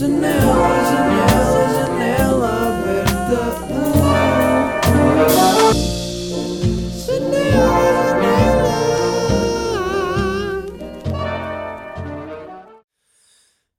[0.00, 3.40] Janela, janela, janela aberta.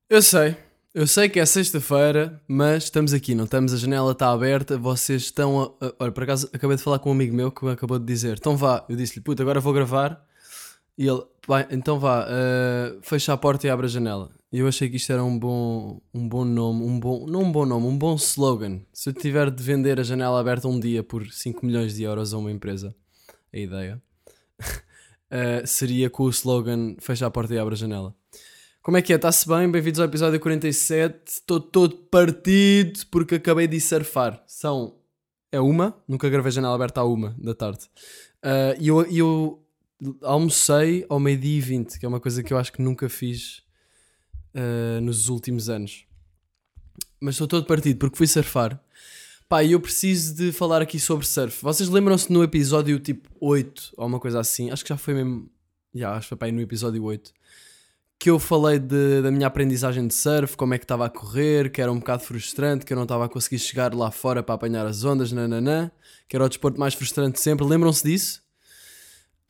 [0.08, 0.56] Eu sei,
[0.94, 5.22] eu sei que é sexta-feira, mas estamos aqui, não estamos, a janela está aberta, vocês
[5.22, 5.74] estão.
[5.80, 7.98] A, a- olha, por acaso acabei de falar com um amigo meu que me acabou
[7.98, 10.24] de dizer: então vá, eu disse-lhe, puta, agora vou gravar.
[10.96, 11.20] E ele,
[11.72, 14.30] então vá, eh, fecha a porta e abre a janela.
[14.52, 17.64] Eu achei que isto era um bom, um bom nome, um bom, não um bom
[17.64, 18.82] nome, um bom slogan.
[18.92, 22.34] Se eu tiver de vender a janela aberta um dia por 5 milhões de euros
[22.34, 22.94] a uma empresa,
[23.50, 24.02] a ideia
[25.30, 28.14] eh, seria com o slogan fecha a porta e abre a janela.
[28.82, 29.16] Como é que é?
[29.16, 29.70] Está-se bem?
[29.70, 31.18] Bem-vindos ao episódio 47.
[31.26, 34.44] Estou todo partido porque acabei de surfar.
[34.46, 34.98] São.
[35.50, 37.88] É uma, nunca gravei janela aberta à uma da tarde.
[38.42, 39.64] Ah, E eu, e eu
[40.20, 43.61] almocei ao meio-dia e 20, que é uma coisa que eu acho que nunca fiz
[44.54, 46.04] ah, nos últimos anos.
[47.20, 48.80] Mas estou todo partido porque fui surfar.
[49.48, 51.62] Pá, e eu preciso de falar aqui sobre surf.
[51.62, 54.70] Vocês lembram-se no episódio tipo 8 ou uma coisa assim?
[54.70, 55.50] Acho que já foi mesmo.
[55.94, 57.32] Já, acho que foi pá, no episódio 8
[58.18, 61.72] que eu falei de- da minha aprendizagem de surf, como é que estava a correr,
[61.72, 64.54] que era um bocado frustrante, que eu não estava a conseguir chegar lá fora para
[64.54, 65.90] apanhar as ondas, nananã,
[66.28, 67.66] que era o desporto mais frustrante sempre.
[67.66, 68.40] Lembram-se disso?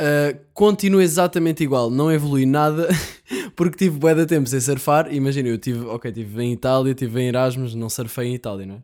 [0.01, 2.89] Uh, continuo exatamente igual, não evolui nada,
[3.55, 5.13] porque tive bué de tempo sem surfar.
[5.13, 8.77] Imagina, eu tive, ok, tive em Itália, tive em Erasmus, não surfei em Itália, não
[8.77, 8.83] é?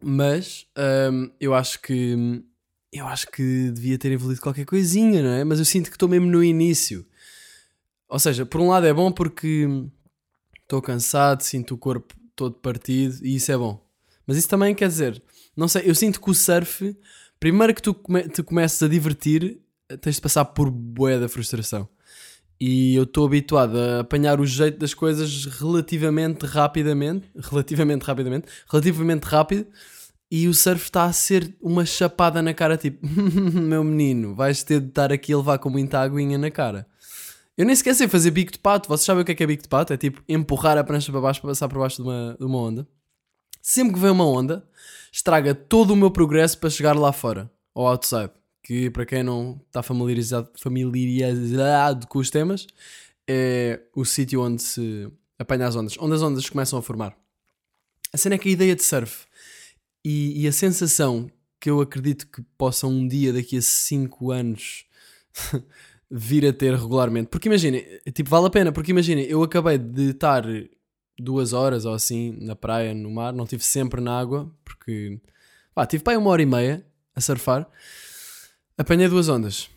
[0.00, 0.66] Mas
[1.12, 2.42] um, eu acho que
[2.92, 5.44] eu acho que devia ter evoluído qualquer coisinha, não é?
[5.44, 7.04] Mas eu sinto que estou mesmo no início.
[8.08, 9.68] Ou seja, por um lado é bom porque
[10.62, 13.84] estou cansado, sinto o corpo todo partido e isso é bom.
[14.26, 15.22] Mas isso também quer dizer,
[15.56, 16.96] não sei, eu sinto que o surf,
[17.40, 19.60] primeiro que tu come te comeces a divertir,
[20.00, 21.88] tens de passar por bué da frustração.
[22.60, 29.24] E eu estou habituado a apanhar o jeito das coisas relativamente rapidamente, relativamente rapidamente, relativamente
[29.24, 29.66] rápido,
[30.30, 34.80] e o surf está a ser uma chapada na cara, tipo, meu menino, vais ter
[34.80, 36.86] de estar aqui a levar com muita aguinha na cara.
[37.56, 38.88] Eu nem sequer sei fazer bico de pato.
[38.88, 39.92] Vocês sabem o que é que é bico de pato?
[39.92, 42.58] É tipo empurrar a prancha para baixo para passar por baixo de uma, de uma
[42.58, 42.86] onda.
[43.60, 44.64] Sempre que vem uma onda,
[45.12, 48.30] estraga todo o meu progresso para chegar lá fora, ao outside.
[48.68, 52.66] Que para quem não está familiarizado, familiarizado com os temas,
[53.26, 57.16] é o sítio onde se apanha as ondas, onde as ondas começam a formar.
[58.12, 59.24] A cena é que a ideia de surf
[60.04, 64.84] e, e a sensação que eu acredito que possam um dia, daqui a 5 anos,
[66.10, 67.28] vir a ter regularmente.
[67.28, 70.44] Porque imaginem, tipo, vale a pena, porque imaginem, eu acabei de estar
[71.18, 75.18] duas horas ou assim na praia, no mar, não estive sempre na água, porque
[75.74, 77.66] pá, tive para uma hora e meia a surfar,
[78.78, 79.68] apanhei duas ondas.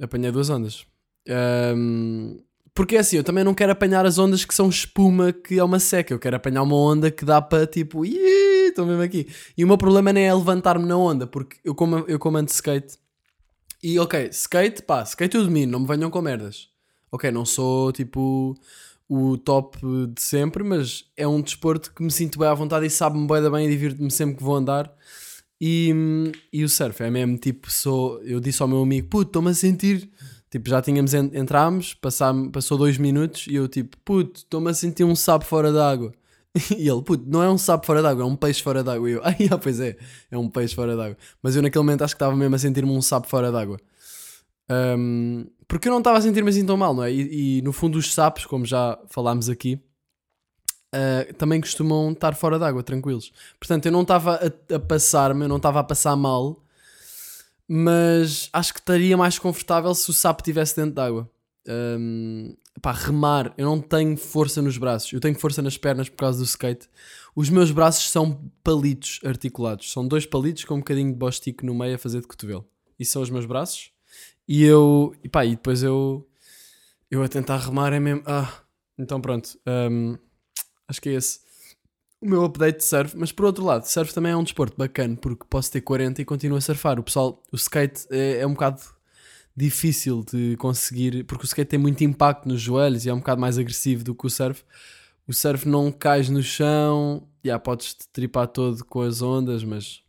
[0.00, 0.86] Apanhei duas ondas.
[1.28, 2.38] Ahm,
[2.74, 5.64] porque é assim, eu também não quero apanhar as ondas que são espuma, que é
[5.64, 6.12] uma seca.
[6.12, 9.26] Eu quero apanhar uma onda que dá para tipo, "Ih, estou mesmo aqui.
[9.56, 12.50] E o meu problema nem é levantar-me na onda, porque eu como, eu como ando
[12.50, 12.98] skate,
[13.82, 16.68] e ok, skate, pá, skate eu domino, não me venham com merdas.
[17.10, 18.54] Ok, não sou tipo
[19.08, 19.78] o top
[20.14, 23.40] de sempre, mas é um desporto que me sinto bem à vontade e sabe-me bem
[23.40, 24.92] da bem e divirto-me sempre que vou andar.
[25.60, 29.50] E, e o surf é mesmo tipo, sou, eu disse ao meu amigo, puto, estou-me
[29.50, 30.10] a sentir.
[30.50, 31.94] Tipo, já tínhamos, en- entrámos,
[32.52, 36.12] passou dois minutos e eu tipo, puto, estou-me a sentir um sapo fora d'água.
[36.78, 39.10] E ele, puto, não é um sapo fora d'água, é um peixe fora d'água.
[39.10, 39.96] E eu, ah, pois é,
[40.30, 41.16] é um peixe fora d'água.
[41.42, 43.78] Mas eu naquele momento acho que estava mesmo a sentir-me um sapo fora d'água.
[44.70, 47.12] Um, porque eu não estava a sentir-me assim tão mal, não é?
[47.12, 49.80] E, e, no fundo os sapos, como já falámos aqui,
[50.96, 53.32] uh, também costumam estar fora d'água, tranquilos.
[53.60, 56.62] Portanto, eu não estava a, a passar-me, eu não estava a passar mal,
[57.68, 61.30] mas acho que estaria mais confortável se o sapo estivesse dentro d'água.
[61.68, 66.16] Um, pá, remar, eu não tenho força nos braços, eu tenho força nas pernas por
[66.16, 66.88] causa do skate.
[67.34, 71.74] Os meus braços são palitos articulados, são dois palitos com um bocadinho de bostico no
[71.74, 72.66] meio a fazer de cotovelo.
[72.98, 73.90] Isso são os meus braços.
[74.48, 76.26] E eu, e pá, e depois eu,
[77.10, 78.22] eu a tentar remar é mesmo.
[78.26, 78.60] Ah,
[78.98, 80.16] então pronto, um,
[80.88, 81.46] acho que é esse
[82.20, 83.16] o meu update de surf.
[83.16, 86.24] Mas por outro lado, surf também é um desporto bacana porque posso ter 40 e
[86.24, 86.98] continuo a surfar.
[86.98, 88.80] O pessoal, o skate é, é um bocado
[89.56, 93.40] difícil de conseguir porque o skate tem muito impacto nos joelhos e é um bocado
[93.40, 94.62] mais agressivo do que o surf.
[95.26, 100.02] O surf não cais no chão, já podes te tripar todo com as ondas, mas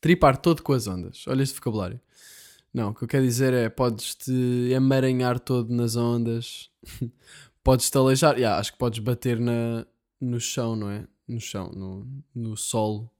[0.00, 1.24] tripar todo com as ondas.
[1.26, 2.00] Olha este vocabulário.
[2.72, 4.30] Não, o que eu quero dizer é podes-te
[4.70, 6.70] emaranhar todo nas ondas,
[7.62, 9.86] podes-te aleijar, yeah, acho que podes bater na,
[10.20, 11.06] no chão, não é?
[11.26, 13.10] No chão, no, no solo,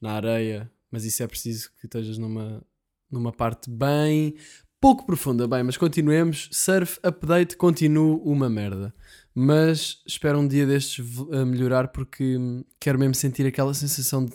[0.00, 2.62] na areia, mas isso é preciso que estejas numa,
[3.10, 4.34] numa parte bem
[4.80, 5.46] pouco profunda.
[5.46, 6.48] Bem, mas continuemos.
[6.50, 8.94] Surf update, continuo uma merda.
[9.34, 11.04] Mas espero um dia destes
[11.46, 12.36] melhorar porque
[12.80, 14.34] quero mesmo sentir aquela sensação de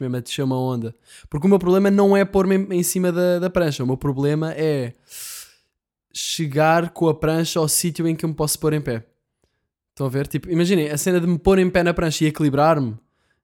[0.00, 0.94] mesmo a descer uma onda.
[1.28, 3.82] Porque o meu problema não é pôr-me em cima da, da prancha.
[3.82, 4.94] O meu problema é
[6.12, 9.06] chegar com a prancha ao sítio em que eu me posso pôr em pé.
[9.90, 10.26] Estão a ver?
[10.26, 12.96] Tipo, imaginem, a cena de me pôr em pé na prancha e equilibrar-me,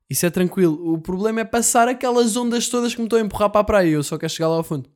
[0.09, 0.93] isso é tranquilo.
[0.93, 3.89] O problema é passar aquelas ondas todas que me estão a empurrar para a praia
[3.89, 4.89] eu só quero chegar lá ao fundo.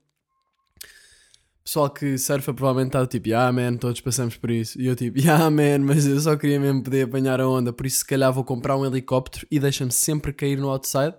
[1.65, 4.81] Pessoal que surfa provavelmente está tipo, ah man, todos passamos por isso.
[4.81, 7.85] E eu tipo, ah man, mas eu só queria mesmo poder apanhar a onda, por
[7.85, 11.15] isso se calhar vou comprar um helicóptero e deixa-me sempre cair no outside.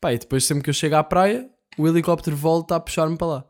[0.00, 3.26] Pá, e depois sempre que eu chego à praia, o helicóptero volta a puxar-me para
[3.26, 3.44] lá.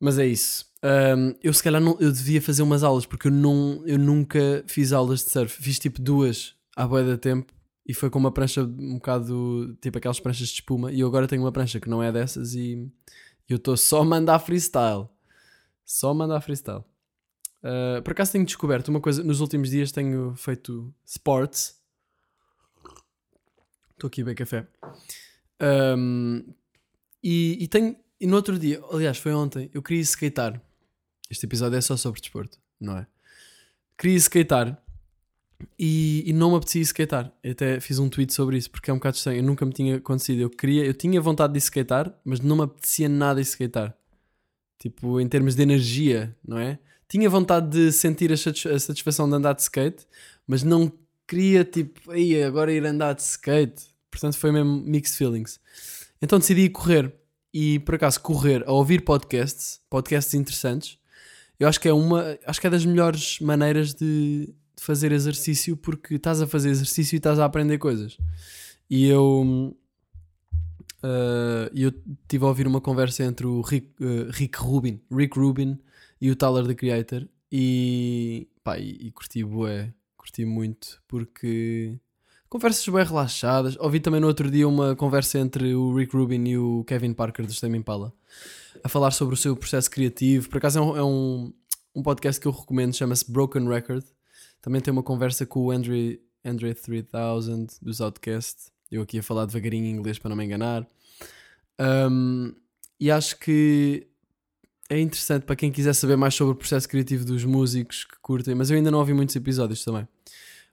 [0.00, 0.67] Mas é isso.
[0.82, 4.64] Ahm, eu se calhar não, eu devia fazer umas aulas porque eu, não, eu nunca
[4.66, 5.62] fiz aulas de surf.
[5.62, 7.52] Fiz tipo duas à boia da tempo
[7.86, 10.92] e foi com uma prancha um bocado tipo aquelas pranchas de espuma.
[10.92, 12.90] E eu agora tenho uma prancha que não é dessas e
[13.48, 15.08] eu estou só a mandar freestyle.
[15.84, 16.84] Só a mandar freestyle.
[17.62, 19.22] Ah, por acaso tenho descoberto uma coisa.
[19.22, 21.78] Nos últimos dias tenho feito sports.
[23.92, 24.66] Estou aqui a beber café.
[25.60, 26.42] Ahm,
[27.22, 27.96] e, e tenho.
[28.20, 30.60] E no outro dia, aliás, foi ontem, eu queria skatear.
[31.30, 33.06] Este episódio é só sobre desporto, não é?
[33.96, 34.82] Queria skatear
[35.78, 37.32] e, e não me apetecia skatear.
[37.42, 39.38] Eu até fiz um tweet sobre isso porque é um bocado estranho.
[39.38, 40.40] Eu nunca me tinha acontecido.
[40.40, 43.94] Eu queria, eu tinha vontade de skatear, mas não me apetecia nada de skatear.
[44.78, 46.78] Tipo, em termos de energia, não é?
[47.08, 50.06] Tinha vontade de sentir a, a satisfação de andar de skate,
[50.46, 50.92] mas não
[51.26, 53.88] queria, tipo, aí agora ir andar de skate.
[54.10, 55.58] Portanto, foi mesmo mixed feelings.
[56.22, 57.12] Então decidi correr.
[57.52, 60.97] E por acaso, correr a ouvir podcasts, podcasts interessantes,
[61.58, 64.46] eu acho que é uma, acho que é das melhores maneiras de,
[64.76, 68.16] de fazer exercício porque estás a fazer exercício e estás a aprender coisas.
[68.88, 69.76] E eu,
[71.02, 75.78] ah, eu estive a ouvir uma conversa entre o Rick, ah, Rick Rubin, Rick Rubin
[76.20, 81.98] e o Tyler the Creator e pá, e, e curti bué, curti muito porque
[82.48, 83.76] conversas bem relaxadas.
[83.78, 87.46] Ouvi também no outro dia uma conversa entre o Rick Rubin e o Kevin Parker
[87.46, 88.12] do Tame Impala
[88.82, 90.48] a falar sobre o seu processo criativo.
[90.48, 91.52] Por acaso é um, é um,
[91.94, 94.04] um podcast que eu recomendo, chama-se Broken Record.
[94.60, 98.70] Também tem uma conversa com o Andre, Andre 3000 dos Outcast.
[98.90, 100.86] Eu aqui a falar devagarinho em inglês para não me enganar.
[101.80, 102.54] Um,
[102.98, 104.06] e acho que
[104.90, 108.54] é interessante para quem quiser saber mais sobre o processo criativo dos músicos que curtem,
[108.54, 110.08] mas eu ainda não ouvi muitos episódios também.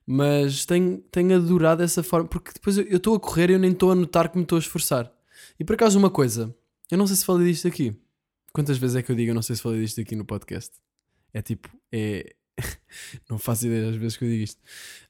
[0.07, 3.71] Mas tenho, tenho adorado essa forma, porque depois eu estou a correr e eu nem
[3.71, 5.11] estou a notar que me estou a esforçar.
[5.59, 6.55] E por acaso, uma coisa,
[6.91, 7.95] eu não sei se falei disto aqui.
[8.53, 10.71] Quantas vezes é que eu digo eu não sei se falei disto aqui no podcast?
[11.33, 12.35] É tipo, é.
[13.29, 14.61] não faço ideia das vezes que eu digo isto.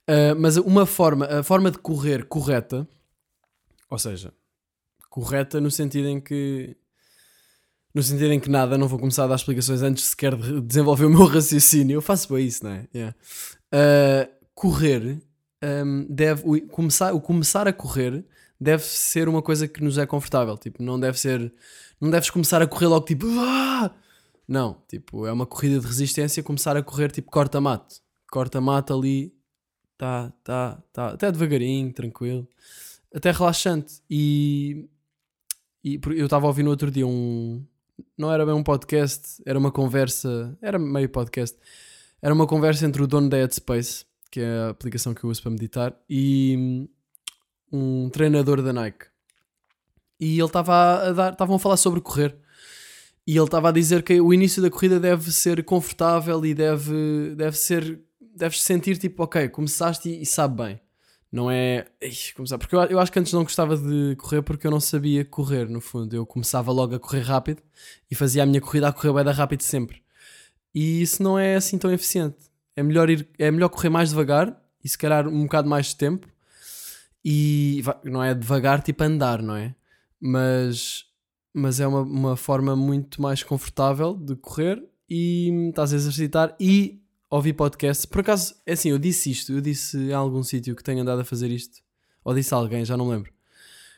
[0.07, 2.88] Ah, mas uma forma, a forma de correr correta,
[3.89, 4.33] ou seja,
[5.10, 6.75] correta no sentido em que.
[7.94, 11.06] No sentido em que nada, não vou começar a dar explicações antes sequer de desenvolver
[11.06, 11.95] o meu raciocínio.
[11.95, 12.88] Eu faço bem isso, não é?
[12.94, 13.16] Yeah.
[13.72, 15.22] Ah, correr
[15.63, 16.44] hum, deve.
[16.45, 18.25] O começar, o começar a correr
[18.60, 20.57] deve ser uma coisa que nos é confortável.
[20.57, 21.54] Tipo, não deve ser.
[22.00, 23.25] Não deves começar a correr logo tipo.
[24.48, 26.44] Não, tipo, é uma corrida de resistência.
[26.44, 27.96] Começar a correr tipo corta-mato.
[28.31, 29.34] Corta-mato ali.
[29.98, 31.07] Tá, tá, tá.
[31.10, 32.48] Até devagarinho, tranquilo.
[33.13, 34.02] Até relaxante.
[34.10, 34.88] E.
[35.84, 37.63] E eu estava a ouvir no outro dia um.
[38.18, 40.58] Não era bem um podcast, era uma conversa.
[40.62, 41.58] Era meio podcast.
[42.22, 45.41] Era uma conversa entre o dono da Headspace, que é a aplicação que eu uso
[45.41, 46.89] para meditar, e
[47.75, 49.05] um treinador da Nike.
[50.20, 52.36] E ele estava a dar, estavam a falar sobre correr.
[53.27, 57.34] E ele estava a dizer que o início da corrida deve ser confortável e deve,
[57.36, 60.82] deve ser, deves sentir tipo, ok, começaste e, e sabe bem.
[61.32, 61.88] Não é.
[62.01, 62.58] Ixi, começar.
[62.58, 65.67] Porque eu, eu acho que antes não gostava de correr porque eu não sabia correr,
[65.67, 66.15] no fundo.
[66.15, 67.62] Eu começava logo a correr rápido
[68.10, 70.01] e fazia a minha corrida a correr bem rápido sempre.
[70.74, 72.38] E isso não é assim tão eficiente.
[72.75, 75.96] É melhor, ir, é melhor correr mais devagar e se calhar um bocado mais de
[75.96, 76.27] tempo.
[77.27, 79.74] E não é devagar tipo andar, não é?
[80.22, 81.05] Mas,
[81.51, 87.01] mas é uma, uma forma muito mais confortável de correr e estás a exercitar e
[87.27, 88.05] ouvir podcasts.
[88.05, 91.22] Por acaso, é assim, eu disse isto, eu disse em algum sítio que tenho andado
[91.22, 91.82] a fazer isto,
[92.24, 93.34] ou disse a alguém, já não lembro.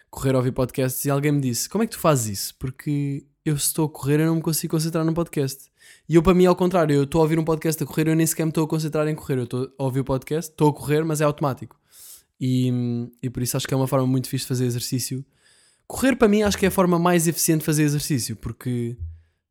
[0.10, 2.56] Correr ouvir podcasts e alguém me disse: Como é que tu fazes isso?
[2.58, 5.70] Porque eu, estou a correr, eu não me consigo concentrar num podcast.
[6.08, 8.16] E eu, para mim, ao contrário, eu estou a ouvir um podcast a correr, eu
[8.16, 9.38] nem sequer me estou a concentrar em correr.
[9.38, 11.78] Eu estou a ouvir o podcast, estou a correr, mas é automático.
[12.40, 12.72] E,
[13.22, 15.26] e por isso acho que é uma forma muito fixe de fazer exercício.
[15.88, 18.98] Correr, para mim, acho que é a forma mais eficiente de fazer exercício, porque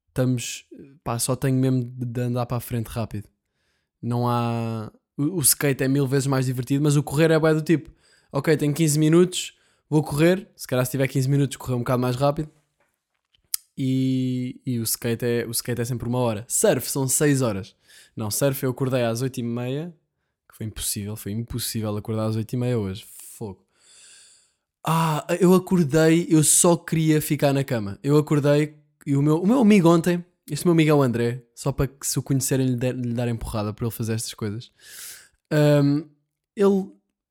[0.09, 0.65] estamos.
[1.03, 3.29] pá, só tenho mesmo de andar para a frente rápido.
[4.01, 4.93] Não há.
[5.17, 7.91] O, o skate é mil vezes mais divertido, mas o correr é bem do tipo:
[8.33, 9.55] ok, tenho 15 minutos,
[9.89, 10.49] vou correr.
[10.57, 12.51] Se calhar, se tiver 15 minutos, correr um bocado mais rápido.
[13.77, 16.45] e, e o, skate é, o skate é sempre uma hora.
[16.49, 17.75] Surf são 6 horas.
[18.15, 19.95] Não, surf eu acordei às 8 e meia,
[20.57, 23.05] foi impossível, foi impossível acordar às 8 e meia hoje.
[23.07, 23.63] Fogo.
[24.83, 27.99] Ah, eu acordei, eu só queria ficar na cama.
[28.03, 28.75] Eu acordei
[29.07, 31.87] e o meu, o meu amigo ontem, este meu amigo é o André, só para
[31.87, 34.71] que se o conhecerem lhe, lhe darem porrada para ele fazer estas coisas.
[35.53, 36.09] Um,
[36.57, 36.87] ele,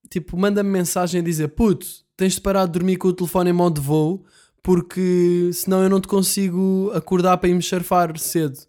[0.08, 3.54] tipo, manda-me mensagem a dizer: Puto, tens de parar de dormir com o telefone em
[3.54, 4.24] modo de voo,
[4.62, 8.60] porque senão eu não te consigo acordar para ir me surfar cedo.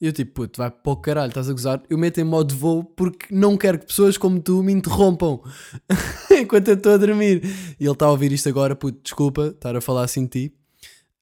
[0.00, 1.82] Eu tipo, puto, vai para o caralho, estás a gozar?
[1.90, 5.40] Eu meto em modo voo porque não quero que pessoas como tu me interrompam
[6.30, 7.42] enquanto eu estou a dormir.
[7.78, 10.54] E ele está a ouvir isto agora, puto, desculpa estar a falar assim de ti.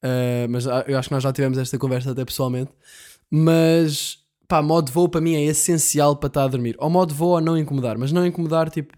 [0.01, 2.71] Uh, mas eu acho que nós já tivemos esta conversa até pessoalmente.
[3.29, 6.77] Mas, pá, modo voo para mim é essencial para estar a dormir.
[6.79, 8.97] Ou modo voo a não incomodar, mas não incomodar, tipo,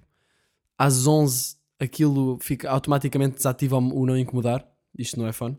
[0.77, 4.67] às 11 aquilo fica automaticamente desativa o não incomodar.
[4.99, 5.57] Isto não é fun.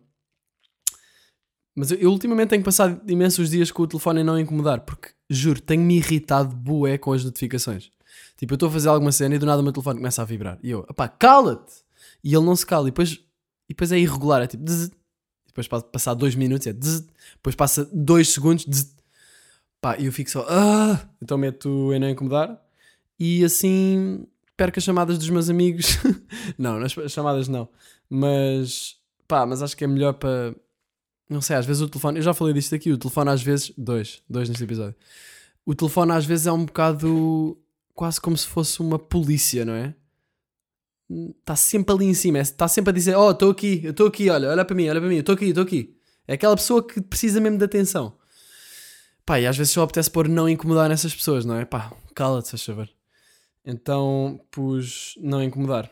[1.76, 5.10] Mas eu, eu, ultimamente tenho passado imensos dias com o telefone a não incomodar, porque
[5.30, 7.90] juro, tenho-me irritado bué com as notificações.
[8.38, 10.26] Tipo, eu estou a fazer alguma cena e do nada o meu telefone começa a
[10.26, 10.60] vibrar.
[10.62, 11.74] E eu, pá, cala-te!
[12.24, 12.88] E ele não se cala.
[12.88, 13.20] E depois, e
[13.70, 14.92] depois é irregular, é tipo, dzz.
[15.48, 17.08] depois passar dois minutos, é dzz.
[17.36, 18.96] depois passa dois segundos, dzz.
[19.80, 21.08] pá, e eu fico só, ah!
[21.22, 22.62] Então meto em não incomodar
[23.24, 24.26] e assim
[24.58, 26.00] perco as chamadas dos meus amigos.
[26.58, 27.70] não, nas chamadas não.
[28.10, 28.96] Mas,
[29.28, 30.56] pá, mas acho que é melhor para
[31.32, 32.20] não sei, às vezes o telefone.
[32.20, 32.92] Eu já falei disto aqui.
[32.92, 33.72] O telefone às vezes.
[33.78, 34.22] Dois.
[34.30, 34.96] Dois neste episódio.
[35.66, 37.58] O telefone às vezes é um bocado.
[37.94, 39.96] Quase como se fosse uma polícia, não é?
[41.40, 42.40] Está sempre ali em cima.
[42.40, 45.00] Está sempre a dizer: Oh, estou aqui, eu estou aqui, olha, olha para mim, olha
[45.00, 45.96] para mim, estou aqui, estou aqui.
[46.28, 48.18] É aquela pessoa que precisa mesmo de atenção.
[49.26, 51.64] Pá, e às vezes só apetece pôr não incomodar nessas pessoas, não é?
[51.64, 52.90] Pá, cala-te, faz favor.
[53.66, 55.90] Então pus não incomodar.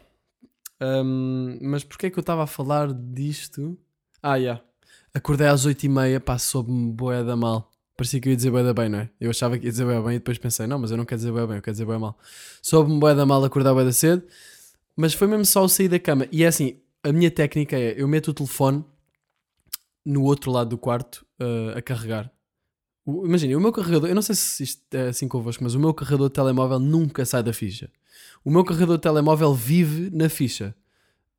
[0.82, 3.78] Um, mas porquê é que eu estava a falar disto?
[4.22, 4.44] Ah, já.
[4.44, 4.69] Yeah.
[5.14, 7.72] Acordei às 8h30, pá, soube-me boé da mal.
[7.98, 9.10] Parecia que eu ia dizer boé da bem, não é?
[9.20, 11.20] Eu achava que ia dizer boé bem e depois pensei, não, mas eu não quero
[11.20, 12.18] dizer boé bem, eu quero dizer boé mal.
[12.62, 14.24] Soube-me boé da mal acordar boé da cedo,
[14.96, 16.28] mas foi mesmo só o sair da cama.
[16.32, 18.84] E é assim, a minha técnica é, eu meto o telefone
[20.06, 22.32] no outro lado do quarto uh, a carregar.
[23.08, 25.94] Imagina, o meu carregador, eu não sei se isto é assim convosco, mas o meu
[25.94, 27.90] carregador de telemóvel nunca sai da ficha.
[28.44, 30.76] O meu carregador de telemóvel vive na ficha.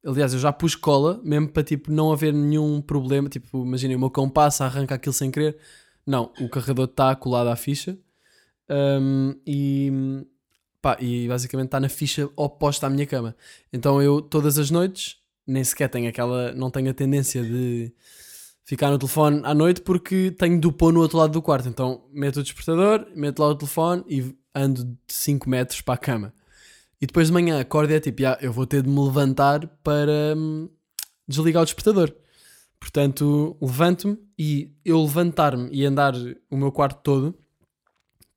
[0.05, 3.29] Aliás, eu já pus cola, mesmo para tipo, não haver nenhum problema.
[3.29, 5.59] Tipo, imaginem, o meu cão passa, arranca aquilo sem querer.
[6.07, 7.99] Não, o carregador está colado à ficha
[8.71, 10.25] um, e,
[10.81, 13.37] pá, e basicamente está na ficha oposta à minha cama.
[13.73, 15.17] Então eu, todas as noites,
[15.47, 16.53] nem sequer tenho aquela.
[16.53, 17.93] Não tenho a tendência de
[18.65, 21.69] ficar no telefone à noite porque tenho pôr no outro lado do quarto.
[21.69, 25.99] Então meto o despertador, meto lá o telefone e ando de 5 metros para a
[25.99, 26.33] cama.
[27.01, 29.67] E depois de manhã acordo e é tipo, ah, eu vou ter de me levantar
[29.83, 30.69] para hum,
[31.27, 32.15] desligar o despertador.
[32.79, 36.15] Portanto, levanto-me e eu levantar-me e andar
[36.51, 37.39] o meu quarto todo,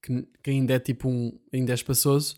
[0.02, 1.38] que, que, ainda é tipo um.
[1.52, 2.36] ainda é espaçoso.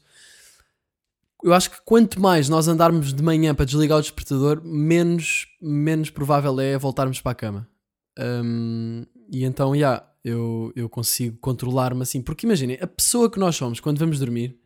[1.44, 6.10] Eu acho que quanto mais nós andarmos de manhã para desligar o despertador, menos, menos
[6.10, 7.70] provável é voltarmos para a cama.
[8.18, 12.22] Um, e então, já, yeah, eu, eu consigo controlar-me assim.
[12.22, 14.60] Porque imaginem, a pessoa que nós somos quando vamos dormir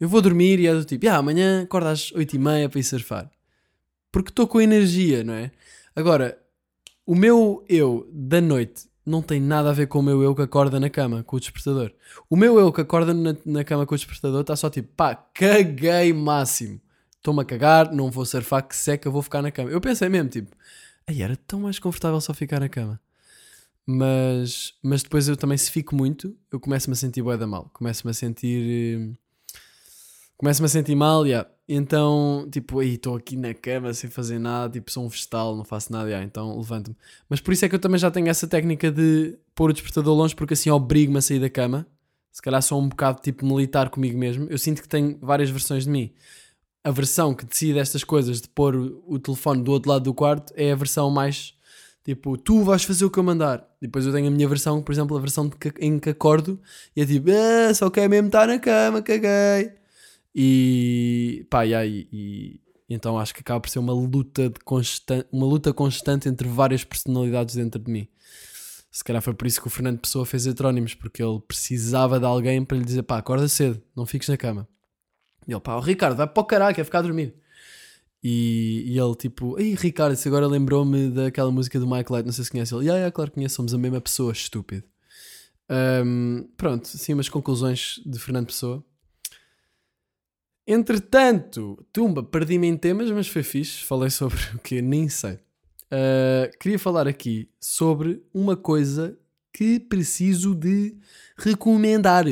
[0.00, 2.80] eu vou dormir e é do tipo, ah, amanhã acordo às 8 e meia para
[2.80, 3.30] ir surfar.
[4.10, 5.50] Porque estou com energia, não é?
[5.94, 6.38] Agora,
[7.06, 10.42] o meu eu da noite não tem nada a ver com o meu eu que
[10.42, 11.92] acorda na cama com o despertador.
[12.28, 15.14] O meu eu que acorda na, na cama com o despertador está só tipo, pá,
[15.14, 16.80] caguei máximo.
[17.16, 19.70] Estou-me a cagar, não vou surfar, que seca, vou ficar na cama.
[19.70, 20.56] Eu pensei mesmo, tipo,
[21.06, 22.98] aí era tão mais confortável só ficar na cama.
[23.86, 27.68] Mas, mas depois eu também, se fico muito, eu começo-me a sentir bué da mal.
[27.74, 29.14] Começo-me a sentir hum,
[30.40, 31.46] começo-me a sentir mal, yeah.
[31.68, 35.64] então, tipo, aí estou aqui na cama sem fazer nada, tipo, sou um vegetal, não
[35.64, 36.96] faço nada, yeah, então levanto-me.
[37.28, 40.16] Mas por isso é que eu também já tenho essa técnica de pôr o despertador
[40.16, 41.86] longe, porque assim obrigo-me a sair da cama.
[42.32, 44.46] Se calhar sou um bocado tipo militar comigo mesmo.
[44.48, 46.10] Eu sinto que tenho várias versões de mim.
[46.82, 50.54] A versão que decide estas coisas de pôr o, telefone do outro lado do quarto
[50.56, 51.52] é a versão mais
[52.02, 53.68] tipo, tu vais fazer o que eu mandar.
[53.78, 56.58] Depois eu tenho a minha versão, por exemplo, a versão que, em que acordo
[56.96, 59.79] e é tipo, ah, só quer mesmo estar na cama, caguei.
[60.34, 65.24] E pá, yeah, e, e, então acho que acaba por ser uma luta, de constan
[65.32, 68.08] uma luta constante entre várias personalidades dentro de mim.
[68.90, 72.26] Se calhar foi por isso que o Fernando Pessoa fez heterónimos, porque ele precisava de
[72.26, 74.68] alguém para lhe dizer: pá, acorda cedo, não fiques na cama.
[75.46, 77.34] E ele, pá, o Ricardo, vai para o caralho, quer ficar a dormir.
[78.22, 82.32] E, e ele, tipo, ei Ricardo, isso agora lembrou-me daquela música do Michael Light, não
[82.32, 82.86] sei se conhece ele.
[82.86, 84.84] E ah, claro que conheço, somos a mesma pessoa, estúpido.
[86.04, 88.84] Um, pronto, sim, umas conclusões de Fernando Pessoa.
[90.72, 93.82] Entretanto, tumba, perdi-me em temas, mas foi fixe.
[93.82, 95.32] Falei sobre o que nem sei.
[95.32, 99.18] Uh, queria falar aqui sobre uma coisa
[99.52, 100.96] que preciso de
[101.36, 102.24] recomendar,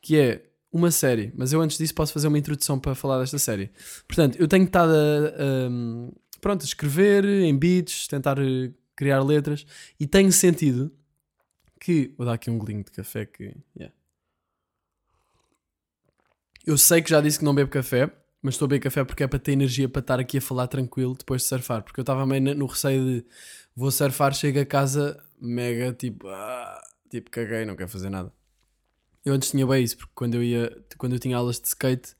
[0.00, 1.30] que é uma série.
[1.36, 3.70] Mas eu antes disso posso fazer uma introdução para falar desta série.
[4.08, 9.66] Portanto, eu tenho estado a, pronto, a escrever em beats, tentar eh, criar letras
[10.00, 10.90] e tenho sentido
[11.78, 12.14] que.
[12.16, 13.54] Vou dar aqui um golinho de café que.
[13.76, 13.94] Yeah.
[16.66, 18.10] Eu sei que já disse que não bebo café,
[18.42, 20.66] mas estou a beber café porque é para ter energia para estar aqui a falar
[20.66, 21.82] tranquilo depois de surfar.
[21.82, 23.26] Porque eu estava meio no receio de
[23.74, 26.80] vou surfar, chego a casa mega tipo, ah,
[27.10, 28.32] tipo caguei, não quero fazer nada.
[29.24, 32.16] Eu antes tinha bem isso, porque quando eu ia, quando eu tinha aulas de skate,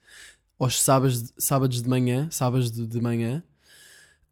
[0.58, 3.42] aos sábados, sábados de manhã, sábados de, de manhã,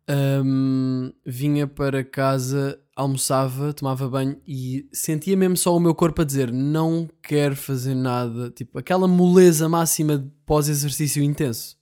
[0.09, 6.25] um, vinha para casa, almoçava, tomava banho e sentia mesmo só o meu corpo a
[6.25, 11.77] dizer não quero fazer nada, tipo aquela moleza máxima pós-exercício intenso.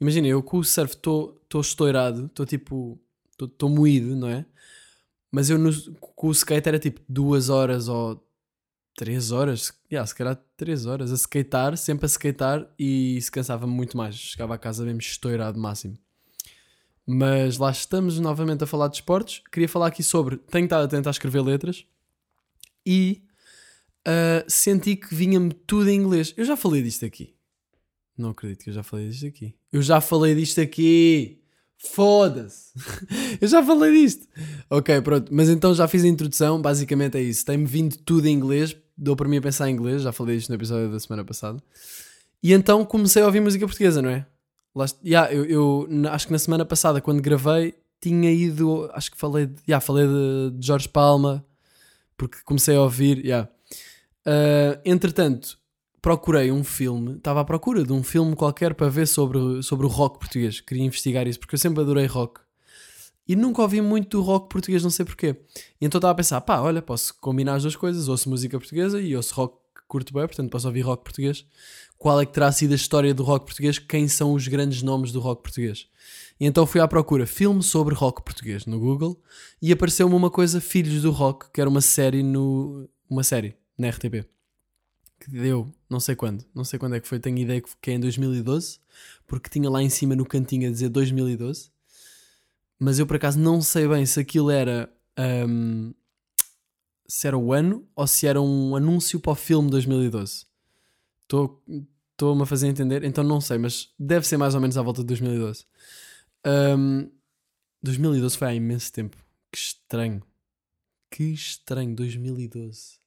[0.00, 3.00] Imagina, eu com o surf estou estourado, estou tipo,
[3.40, 4.44] estou moído, não é?
[5.30, 8.20] Mas eu no, com o skate era tipo duas horas ou
[8.96, 13.66] três horas, yeah, se calhar três horas a skatear, sempre a skatear e se cansava
[13.66, 14.14] muito mais.
[14.16, 15.96] Chegava a casa mesmo estourado máximo.
[17.06, 19.42] Mas lá estamos novamente a falar de esportes.
[19.50, 20.36] Queria falar aqui sobre.
[20.36, 21.84] Tenho estado a tentar escrever letras
[22.86, 23.22] e
[24.06, 26.32] uh, senti que vinha-me tudo em inglês.
[26.36, 27.34] Eu já falei disto aqui.
[28.16, 29.54] Não acredito que eu já falei disto aqui.
[29.72, 31.38] Eu já falei disto aqui.
[31.76, 32.70] Foda-se!
[33.40, 34.28] eu já falei disto.
[34.70, 35.34] Ok, pronto.
[35.34, 36.60] Mas então já fiz a introdução.
[36.62, 37.44] Basicamente é isso.
[37.44, 38.76] Tem-me vindo tudo em inglês.
[38.96, 40.02] Dou para mim a pensar em inglês.
[40.02, 41.60] Já falei disto no episódio da semana passada.
[42.42, 44.26] E então comecei a ouvir música portuguesa, não é?
[44.74, 48.90] Lá, yeah, eu, eu, acho que na semana passada, quando gravei, tinha ido.
[48.94, 51.44] Acho que falei, de, yeah, falei de, de Jorge Palma,
[52.16, 53.18] porque comecei a ouvir.
[53.18, 53.48] Yeah.
[54.26, 55.58] Uh, entretanto,
[56.00, 59.88] procurei um filme, estava à procura de um filme qualquer para ver sobre, sobre o
[59.88, 60.60] rock português.
[60.60, 62.40] Queria investigar isso, porque eu sempre adorei rock.
[63.28, 65.36] E nunca ouvi muito do rock português, não sei porquê.
[65.80, 69.00] E então estava a pensar, pá, olha, posso combinar as duas coisas, ouço música portuguesa
[69.00, 71.44] e ouço rock curto bem, portanto posso ouvir rock português
[72.02, 75.12] qual é que terá sido a história do rock português, quem são os grandes nomes
[75.12, 75.86] do rock português.
[76.40, 79.22] E então fui à procura filme sobre rock português no Google
[79.62, 83.88] e apareceu-me uma coisa Filhos do Rock, que era uma série no uma série na
[83.88, 84.26] RTP.
[85.20, 87.94] Que deu, não sei quando, não sei quando é que foi, tenho ideia que é
[87.94, 88.80] em 2012,
[89.24, 91.70] porque tinha lá em cima no cantinho a dizer 2012.
[92.80, 94.92] Mas eu por acaso não sei bem se aquilo era
[95.46, 95.94] um,
[97.06, 100.46] se era o ano ou se era um anúncio para o filme 2012.
[101.22, 101.62] Estou
[102.22, 103.02] Estou-me a fazer entender?
[103.02, 105.64] Então não sei, mas deve ser mais ou menos à volta de 2012.
[106.46, 107.10] Um,
[107.82, 109.16] 2012 foi há imenso tempo.
[109.50, 110.22] Que estranho.
[111.10, 113.00] Que estranho, 2012.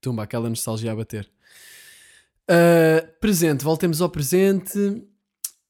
[0.00, 1.30] Tumba, aquela nostalgia a bater.
[2.50, 5.06] Uh, presente, voltemos ao presente.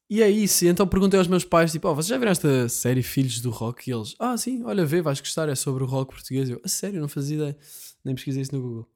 [0.09, 0.65] E é isso.
[0.65, 3.87] Então perguntei aos meus pais: tipo, oh, vocês já viram esta série Filhos do Rock?
[3.87, 6.49] E eles, ah, sim, olha, vê, vais gostar, é sobre o rock português.
[6.49, 7.57] Eu, a sério, não fazia ideia.
[8.03, 8.94] Nem pesquisei isso no Google.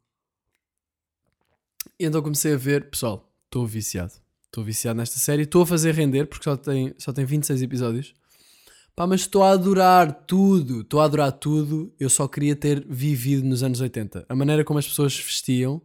[2.00, 4.14] E então comecei a ver, pessoal, estou viciado.
[4.46, 5.44] Estou viciado nesta série.
[5.44, 8.14] Estou a fazer render porque só tem, só tem 26 episódios.
[8.96, 10.82] Pá, mas estou a adorar tudo.
[10.82, 11.94] Estou a adorar tudo.
[12.00, 14.26] Eu só queria ter vivido nos anos 80.
[14.28, 15.82] A maneira como as pessoas vestiam,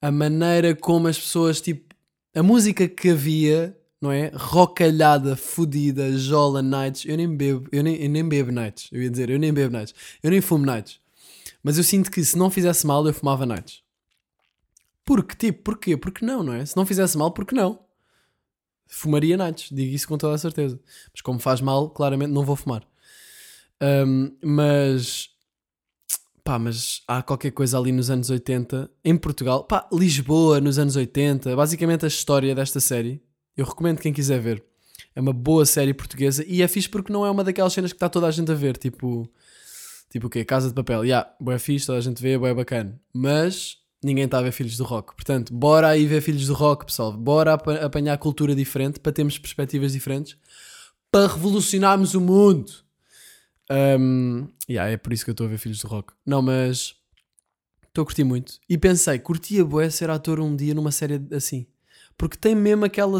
[0.00, 1.94] a maneira como as pessoas, tipo,
[2.34, 4.30] a música que havia, não é?
[4.34, 7.04] Rocalhada, fodida, jola, nights.
[7.04, 8.88] Eu nem bebo, eu nem, eu nem bebo nights.
[8.92, 9.94] Eu ia dizer, eu nem bebo nights.
[10.22, 11.00] Eu nem fumo nights.
[11.62, 13.82] Mas eu sinto que se não fizesse mal, eu fumava nights.
[15.04, 15.96] Porque, tipo, porquê?
[15.96, 16.64] Porque não, não é?
[16.64, 17.80] Se não fizesse mal, porque não?
[18.86, 20.80] Fumaria nights, digo isso com toda a certeza.
[21.12, 22.86] Mas como faz mal, claramente não vou fumar.
[23.82, 25.30] Um, mas,
[26.44, 30.96] pá, mas há qualquer coisa ali nos anos 80, em Portugal, pá, Lisboa nos anos
[30.96, 33.22] 80, basicamente a história desta série.
[33.56, 34.62] Eu recomendo quem quiser ver.
[35.14, 37.96] É uma boa série portuguesa e é fixe porque não é uma daquelas cenas que
[37.96, 39.28] está toda a gente a ver, tipo,
[40.10, 40.44] tipo o quê?
[40.44, 41.04] Casa de Papel.
[41.04, 43.00] Ya, yeah, boa fixe, toda a gente vê, boa bacana.
[43.12, 45.14] Mas ninguém está a ver Filhos do Rock.
[45.14, 47.12] Portanto, bora aí ver Filhos do Rock, pessoal.
[47.12, 50.36] Bora ap apanhar cultura diferente para termos perspectivas diferentes
[51.10, 52.72] para revolucionarmos o mundo.
[53.70, 56.12] Um, yeah, é por isso que eu estou a ver Filhos do Rock.
[56.24, 56.94] Não, mas
[57.88, 58.58] estou a curtir muito.
[58.68, 61.66] E pensei, curtia bué ser ator um dia numa série assim.
[62.16, 63.18] Porque tem mesmo aquela.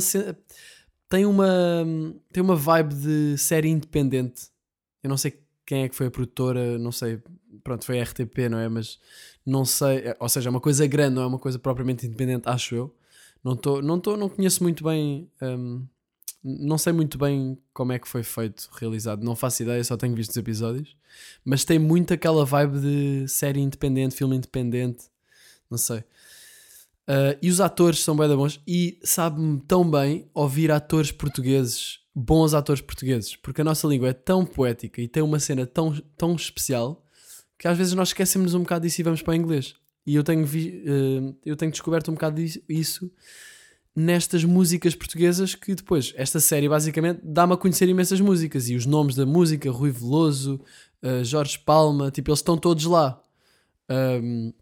[1.09, 1.85] Tem uma,
[2.33, 4.49] tem uma vibe de série independente.
[5.03, 7.21] Eu não sei quem é que foi a produtora, não sei.
[7.65, 8.69] Pronto, foi a RTP, não é?
[8.69, 8.99] Mas
[9.45, 12.49] não sei, é, ou seja, é uma coisa grande, não é uma coisa propriamente independente,
[12.49, 12.95] acho eu.
[13.43, 15.87] Não, tô, não, tô, não conheço muito bem, um,
[16.45, 20.15] não sei muito bem como é que foi feito, realizado, não faço ideia, só tenho
[20.15, 20.97] visto os episódios,
[21.45, 25.05] mas tem muito aquela vibe de série independente, filme independente,
[25.71, 26.05] não sei.
[27.09, 31.99] Uh, e os atores são bem da bons e sabe-me tão bem ouvir atores portugueses,
[32.15, 35.93] bons atores portugueses, porque a nossa língua é tão poética e tem uma cena tão,
[36.17, 37.05] tão especial
[37.61, 39.75] que às vezes nós esquecemos um bocado disso e vamos para o inglês.
[40.07, 43.13] E eu tenho, vi, uh, eu tenho descoberto um bocado disso
[43.95, 48.87] nestas músicas portuguesas que depois, esta série basicamente dá-me a conhecer imensas músicas e os
[48.87, 50.59] nomes da música, Rui Veloso,
[51.03, 53.23] uh, Jorge Palma, tipo, eles estão todos lá.
[53.91, 54.55] Um,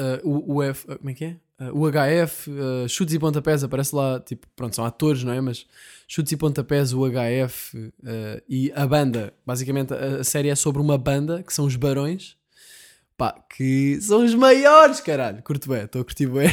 [0.00, 1.36] uh, o, o F, como é que é?
[1.72, 2.50] O HF,
[2.88, 5.40] Chutes e Pontapés, aparece lá, tipo, pronto, são atores, não é?
[5.40, 5.66] Mas
[6.06, 7.92] Chutes e Pontapés, o HF
[8.48, 9.32] e a banda.
[9.44, 12.36] Basicamente, a, a série é sobre uma banda que são os Barões,
[13.16, 15.42] pá, que são os maiores, caralho.
[15.42, 16.50] Curto bem, estou a curtir bem.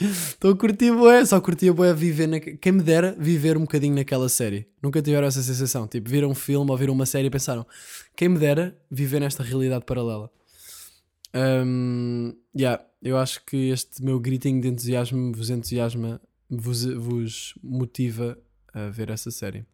[0.00, 2.40] Estou a curtir bué, só curtia bué viver na...
[2.40, 4.66] Quem me dera viver um bocadinho naquela série.
[4.82, 5.86] Nunca tiveram essa sensação.
[5.86, 7.64] Tipo, viram um filme ou viram uma série e pensaram
[8.16, 10.30] quem me dera viver nesta realidade paralela.
[11.34, 18.38] Um, yeah, eu acho que este meu gritinho de entusiasmo vos entusiasma, vos, vos motiva
[18.72, 19.64] a ver essa série.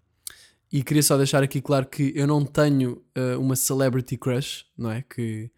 [0.73, 4.91] E queria só deixar aqui claro que eu não tenho uh, uma celebrity crush, não
[4.91, 5.03] é?
[5.03, 5.51] Que,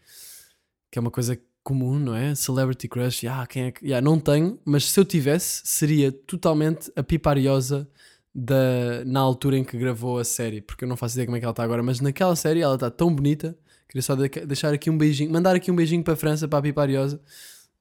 [0.91, 2.35] que é uma coisa comum, não é?
[2.35, 3.85] Celebrity crush, yeah, quem é que...
[3.85, 7.89] yeah, não tenho, mas se eu tivesse, seria totalmente a pipariosa
[8.35, 11.41] da, na altura em que gravou a série, porque eu não faço ideia como é
[11.41, 13.57] que ela está agora, mas naquela série ela está tão bonita.
[13.93, 16.59] Queria só de deixar aqui um beijinho, mandar aqui um beijinho para a França, para
[16.59, 17.21] a pipariosa.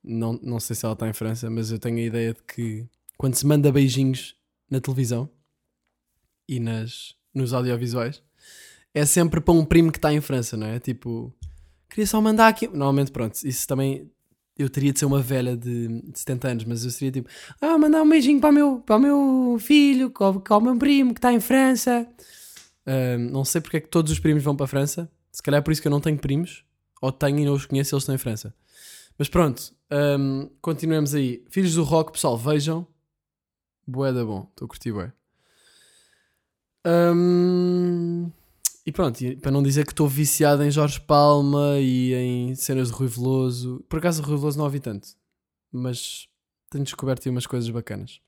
[0.03, 2.85] Não, não sei se ela está em França, mas eu tenho a ideia de que
[3.17, 4.35] quando se manda beijinhos
[4.69, 5.29] na televisão
[6.49, 8.21] e nas, nos audiovisuais,
[8.93, 10.79] é sempre para um primo que está em França, não é?
[10.79, 11.33] Tipo,
[11.91, 12.67] Queria só mandar aqui.
[12.67, 14.09] Normalmente, pronto, isso também.
[14.57, 17.77] Eu teria de ser uma velha de, de 70 anos, mas eu seria tipo, ah,
[17.77, 21.17] mandar um beijinho para o meu, para o meu filho, para o meu primo que
[21.17, 22.07] está em França.
[23.31, 25.09] não sei porque é que todos os primos vão para a França.
[25.31, 26.65] Se calhar é por isso que eu não tenho primos,
[27.01, 28.53] ou tenho e não os conheço, eles estão em França.
[29.17, 29.73] Mas pronto,
[30.19, 31.43] um, continuemos aí.
[31.49, 32.87] Filhos do Rock, pessoal, vejam.
[33.85, 35.11] Boé da bom, estou a curtir bué.
[36.85, 38.31] Um,
[38.85, 42.93] e pronto, para não dizer que estou viciado em Jorge Palma e em cenas de
[42.93, 43.83] Rui Veloso.
[43.87, 45.09] Por acaso, Rui Veloso não ouvi tanto,
[45.71, 46.27] mas
[46.69, 48.19] tenho descoberto aí umas coisas bacanas.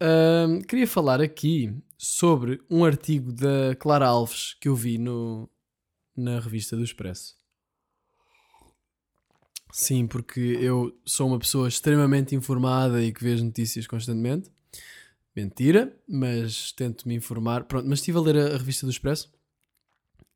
[0.00, 5.48] Um, queria falar aqui sobre um artigo da Clara Alves que eu vi no,
[6.16, 7.36] na revista do Expresso.
[9.72, 14.50] Sim, porque eu sou uma pessoa extremamente informada e que vê as notícias constantemente.
[15.34, 17.64] Mentira, mas tento me informar.
[17.64, 19.32] Pronto, mas estive a ler a, a, revista do Expresso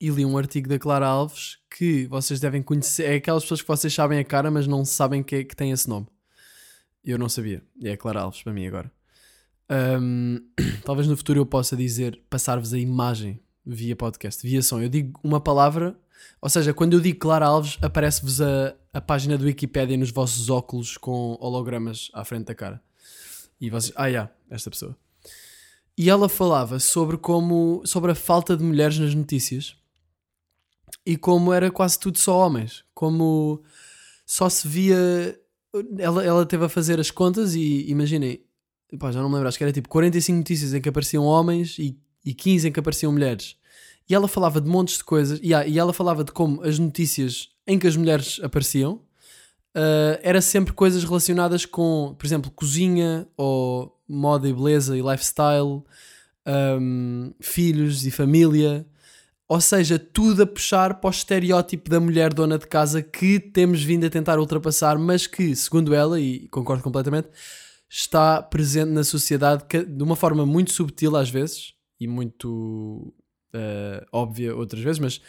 [0.00, 3.10] e li um artigo da Clara Alves que vocês devem conhecer.
[3.10, 5.72] É aquelas pessoas que vocês sabem a cara, mas não sabem que, é, que tem
[5.72, 6.06] esse nome.
[7.02, 7.60] Eu não sabia.
[7.82, 8.95] É a Clara Alves para mim agora.
[9.70, 10.40] Um,
[10.84, 14.80] talvez no futuro eu possa dizer, passar-vos a imagem via podcast, via som.
[14.80, 15.98] Eu digo uma palavra,
[16.40, 20.48] ou seja, quando eu digo Clara Alves, aparece-vos a, a página do Wikipedia nos vossos
[20.48, 22.82] óculos com hologramas à frente da cara.
[23.60, 24.96] E vocês, ah, yeah, esta pessoa.
[25.98, 29.76] E ela falava sobre como, sobre a falta de mulheres nas notícias
[31.06, 32.84] e como era quase tudo só homens.
[32.94, 33.62] Como
[34.26, 35.40] só se via.
[35.98, 38.42] Ela, ela teve a fazer as contas e imaginem,
[38.98, 41.78] pá, já não me lembro, acho que era tipo 45 notícias em que apareciam homens
[41.78, 43.56] e, e 15 em que apareciam mulheres.
[44.08, 47.48] E ela falava de montes de coisas, e, e ela falava de como as notícias
[47.66, 49.00] em que as mulheres apareciam
[49.76, 55.82] uh, era sempre coisas relacionadas com, por exemplo, cozinha ou moda e beleza e lifestyle,
[56.80, 58.86] um, filhos e família.
[59.48, 63.82] Ou seja, tudo a puxar para o estereótipo da mulher dona de casa que temos
[63.82, 67.28] vindo a tentar ultrapassar, mas que, segundo ela, e concordo completamente,
[67.96, 73.14] está presente na sociedade de uma forma muito subtil às vezes e muito
[73.54, 75.20] uh, óbvia outras vezes, mas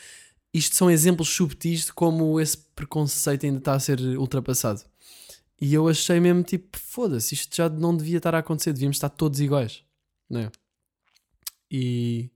[0.54, 4.84] isto são exemplos subtis de como esse preconceito ainda está a ser ultrapassado.
[5.62, 9.10] E eu achei mesmo tipo, foda-se, isto já não devia estar a acontecer, devíamos estar
[9.10, 9.84] todos iguais,
[10.30, 10.52] não é?
[11.72, 12.30] E.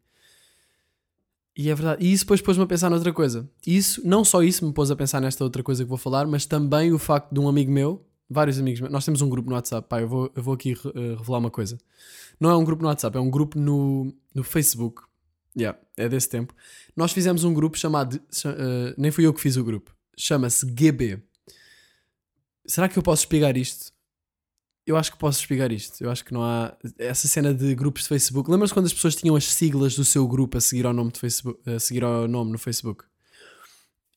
[1.56, 2.04] E é verdade.
[2.04, 3.48] E isso depois pôs-me a pensar noutra coisa.
[3.68, 6.46] Isso, não só isso me pôs a pensar nesta outra coisa que vou falar, mas
[6.46, 9.88] também o facto de um amigo meu, vários amigos nós temos um grupo no WhatsApp,
[9.88, 11.78] pá, eu vou, eu vou aqui uh, revelar uma coisa.
[12.40, 15.04] Não é um grupo no WhatsApp, é um grupo no, no Facebook
[15.58, 16.54] Yeah, é desse tempo.
[16.96, 18.16] Nós fizemos um grupo chamado.
[18.16, 19.94] Uh, nem fui eu que fiz o grupo.
[20.18, 21.22] Chama-se GB.
[22.66, 23.92] Será que eu posso explicar isto?
[24.86, 26.02] Eu acho que posso explicar isto.
[26.02, 26.76] Eu acho que não há.
[26.98, 28.50] Essa cena de grupos de Facebook.
[28.50, 31.20] Lembras quando as pessoas tinham as siglas do seu grupo a seguir ao nome, de
[31.20, 33.04] Facebook, a seguir ao nome no Facebook?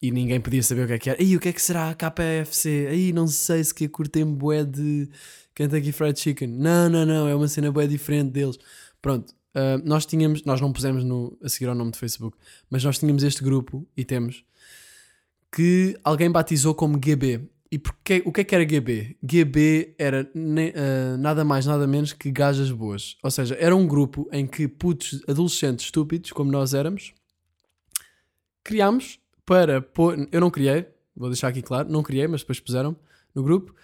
[0.04, 1.22] E ninguém podia saber o que é que era.
[1.22, 2.88] Aí o que é que será a KFC?
[2.90, 5.08] Aí não sei se que curtem bué de
[5.54, 6.48] Kentucky Fried Chicken.
[6.48, 7.26] Não, não, não.
[7.26, 8.58] É uma cena bué diferente deles.
[9.00, 9.30] Pronto.
[9.54, 12.36] Uh, nós tínhamos, nós não pusemos no, a seguir ao nome do Facebook,
[12.68, 14.44] mas nós tínhamos este grupo e temos
[15.50, 17.48] que alguém batizou como GB.
[17.72, 19.16] E porque, o que é que era GB?
[19.22, 23.16] GB era ne- ah, nada mais, nada menos que gajas boas.
[23.22, 27.14] Ou seja, era um grupo em que putos adolescentes estúpidos, como nós éramos,
[28.62, 30.28] criámos para pôr.
[30.30, 32.96] Eu não criei, vou deixar aqui claro, não criei, mas depois puseram
[33.35, 33.74] no grupo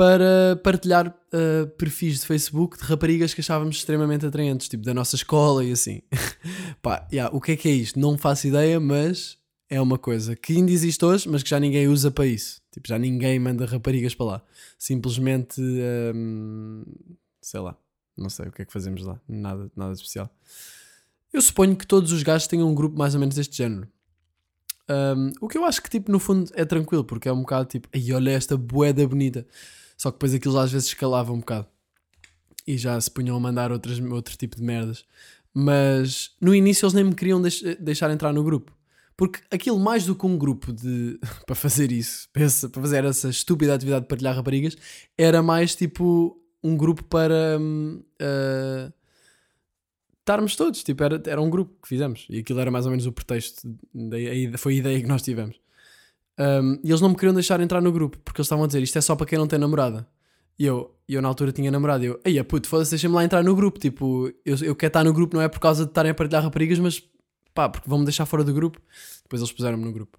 [0.00, 5.14] para partilhar ah, perfis de Facebook de raparigas que achávamos extremamente atraentes, tipo da nossa
[5.14, 6.00] escola e assim.
[6.80, 8.00] Pá, yeah, o que é que é isto?
[8.00, 11.86] Não faço ideia, mas é uma coisa que ainda existe hoje, mas que já ninguém
[11.86, 12.60] usa para isso.
[12.72, 14.42] Tipo, já ninguém manda raparigas para lá.
[14.78, 16.82] Simplesmente, hum,
[17.42, 17.76] sei lá,
[18.16, 19.20] não sei o que é que fazemos lá.
[19.28, 20.28] Nada, nada especial.
[21.32, 23.86] Eu suponho que todos os gajos tenham um grupo mais ou menos deste género.
[24.90, 27.66] Hum, o que eu acho que, tipo, no fundo é tranquilo, porque é um bocado
[27.68, 29.46] tipo, ai, olha esta boeda bonita.
[29.96, 31.66] Só que depois aquilo às vezes escalava um bocado.
[32.66, 35.04] E já se punham a mandar outras, outro tipo de merdas.
[35.54, 38.72] Mas no início eles nem me queriam deix- deixar entrar no grupo.
[39.16, 43.28] Porque aquilo mais do que um grupo de para fazer isso, pensa, para fazer essa
[43.28, 44.76] estúpida atividade de partilhar raparigas,
[45.16, 47.58] era mais tipo um grupo para
[48.20, 48.92] ah,
[50.20, 50.82] estarmos todos.
[50.82, 52.26] Tipo, era, era um grupo que fizemos.
[52.30, 53.62] E aquilo era mais ou menos o pretexto.
[54.58, 55.56] Foi a ideia que nós tivemos.
[56.38, 58.82] Um, e eles não me queriam deixar entrar no grupo porque eles estavam a dizer
[58.82, 60.08] isto é só para quem não tem namorada.
[60.58, 62.04] E eu, eu na altura tinha namorado.
[62.04, 63.78] E eu, ei, puto, foda-se, deixa-me lá entrar no grupo.
[63.78, 66.42] Tipo, eu, eu quero estar no grupo não é por causa de estarem a partilhar
[66.42, 67.02] raparigas, mas
[67.54, 68.80] pá, porque vão-me deixar fora do grupo.
[69.22, 70.18] Depois eles puseram-me no grupo.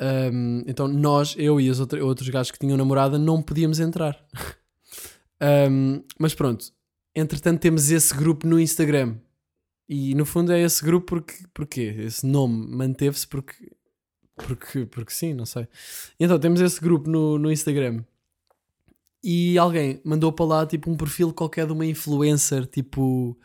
[0.00, 4.18] Um, então nós, eu e os outros gajos que tinham namorada, não podíamos entrar.
[5.42, 6.66] Um, mas pronto,
[7.14, 9.16] entretanto temos esse grupo no Instagram.
[9.88, 13.72] E no fundo é esse grupo porque, porque esse nome manteve-se porque,
[14.36, 15.66] porque, porque sim, não sei.
[16.18, 18.04] Então temos esse grupo no, no Instagram.
[19.22, 23.38] E alguém mandou para lá tipo um perfil qualquer de uma influencer tipo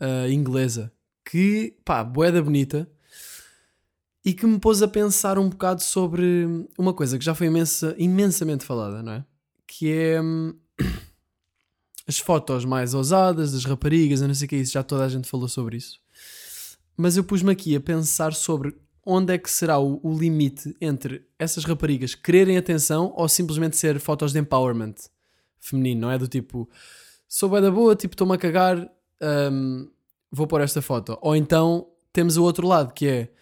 [0.00, 0.92] ah, inglesa
[1.24, 2.90] que pá, boeda bonita
[4.24, 6.46] e que me pôs a pensar um bocado sobre
[6.78, 9.24] uma coisa que já foi imensa, imensamente falada, não é?
[9.66, 10.54] Que é hum,
[12.06, 15.04] as fotos mais ousadas das raparigas, eu não sei o que é isso, já toda
[15.04, 16.00] a gente falou sobre isso.
[16.96, 21.26] Mas eu pus-me aqui a pensar sobre onde é que será o, o limite entre
[21.38, 24.94] essas raparigas quererem atenção ou simplesmente ser fotos de empowerment
[25.58, 26.18] feminino, não é?
[26.18, 26.68] Do tipo,
[27.28, 28.88] sou bué da boa, tipo, estou-me a cagar,
[29.50, 29.90] hum,
[30.30, 31.18] vou pôr esta foto.
[31.20, 33.32] Ou então temos o outro lado, que é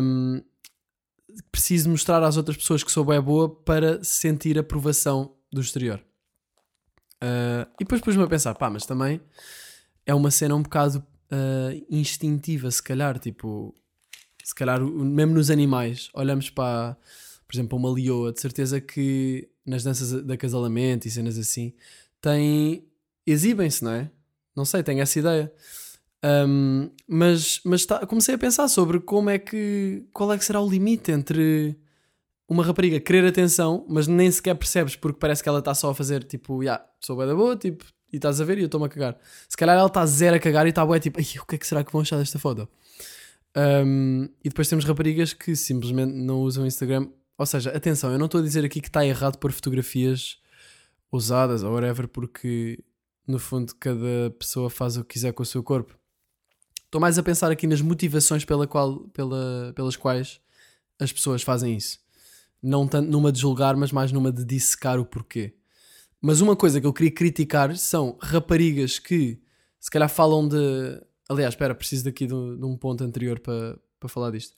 [0.00, 0.42] hum,
[1.50, 6.00] preciso mostrar às outras pessoas que sou bem boa para sentir aprovação do exterior.
[7.22, 9.20] Uh, e depois pus-me a pensar, pá, mas também
[10.06, 10.98] é uma cena um bocado
[11.30, 13.74] uh, instintiva, se calhar, tipo,
[14.42, 16.96] se calhar mesmo nos animais, olhamos para,
[17.46, 21.72] por exemplo, uma leoa, de certeza que nas danças de acasalamento e cenas assim,
[22.20, 22.84] tem,
[23.26, 24.10] exibem-se, não é?
[24.56, 25.52] Não sei, tenho essa ideia.
[26.22, 30.60] Um, mas mas tá- comecei a pensar sobre como é que, qual é que será
[30.60, 31.78] o limite entre
[32.50, 35.94] uma rapariga querer atenção, mas nem sequer percebes porque parece que ela está só a
[35.94, 38.86] fazer tipo, ya, sou bué da boa, tipo, e estás a ver e eu estou-me
[38.86, 39.16] a cagar.
[39.48, 41.66] Se calhar ela está zero a cagar e está bué tipo, o que é que
[41.66, 42.68] será que vão achar desta foto?
[43.56, 47.08] Um, e depois temos raparigas que simplesmente não usam Instagram.
[47.38, 50.38] Ou seja, atenção, eu não estou a dizer aqui que está errado pôr fotografias
[51.12, 52.82] usadas ou whatever, porque
[53.28, 55.96] no fundo cada pessoa faz o que quiser com o seu corpo.
[56.84, 60.40] Estou mais a pensar aqui nas motivações pela qual, pela, pelas quais
[60.98, 62.00] as pessoas fazem isso.
[62.62, 65.54] Não tanto numa de julgar, mas mais numa de dissecar o porquê.
[66.20, 69.40] Mas uma coisa que eu queria criticar são raparigas que
[69.78, 70.56] se calhar falam de.
[71.28, 74.54] Aliás, espera, preciso daqui de, um- de um ponto anterior para, para falar disto.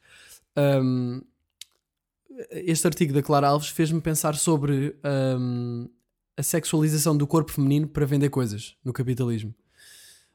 [0.56, 1.22] Um,
[2.50, 4.96] este artigo da Clara Alves fez-me pensar sobre
[5.38, 5.88] um,
[6.36, 9.54] a sexualização do corpo feminino para vender coisas no capitalismo.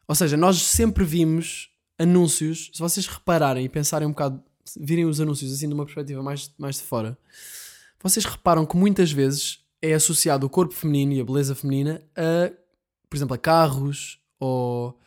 [0.08, 4.42] Ou seja, nós sempre vimos anúncios, se vocês repararem e pensarem um bocado,
[4.80, 7.18] virem os anúncios assim de uma perspectiva mais, mais de fora,
[8.02, 12.52] vocês reparam que muitas vezes é associado o corpo feminino e a beleza feminina a,
[13.10, 15.00] por exemplo, a carros ou.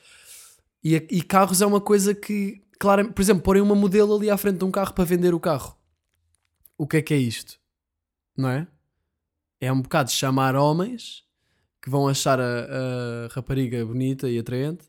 [0.83, 4.31] E, a- e carros é uma coisa que, claro, por exemplo, porem uma modelo ali
[4.31, 5.77] à frente de um carro para vender o carro.
[6.79, 7.59] O que é que é isto?
[8.37, 8.67] Não é?
[9.61, 11.23] É um bocado chamar homens
[11.83, 14.85] que vão achar a, a rapariga bonita e atraente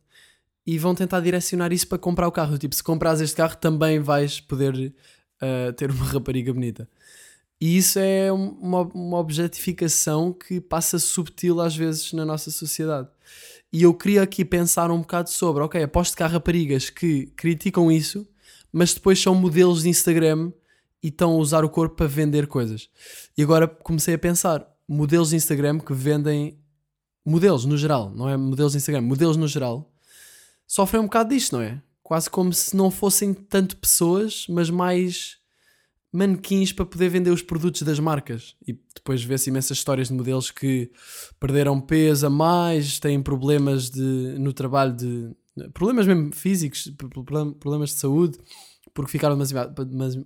[0.65, 2.57] e vão tentar direcionar isso para comprar o carro.
[2.57, 4.93] Tipo, se comprares este carro, também vais poder
[5.41, 6.87] uh, ter uma rapariga bonita.
[7.59, 13.07] E isso é um- uma, uma objetificação que passa subtil às vezes na nossa sociedade.
[13.73, 17.91] E eu queria aqui pensar um bocado sobre, ok, aposto que há raparigas que criticam
[17.91, 18.27] isso,
[18.71, 20.51] mas depois são modelos de Instagram
[21.03, 22.89] e estão a usar o corpo para vender coisas.
[23.37, 26.57] E agora comecei a pensar, modelos de Instagram que vendem
[27.25, 29.90] modelos no geral, não é modelos de Instagram, modelos no geral,
[30.73, 31.81] sofrem um bocado disto, não é?
[32.01, 35.37] Quase como se não fossem tanto pessoas, mas mais
[36.13, 38.55] manequins para poder vender os produtos das marcas.
[38.65, 40.89] E depois vê-se imensas histórias de modelos que
[41.39, 44.01] perderam peso a mais, têm problemas de,
[44.39, 45.31] no trabalho de.
[45.73, 48.37] problemas mesmo físicos, problem- problemas de saúde,
[48.93, 49.85] porque ficaram demasiado.
[49.85, 50.25] demasi-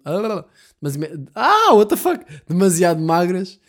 [0.79, 2.23] demasi- Ah, what the fuck?
[2.47, 3.60] Demasiado magras.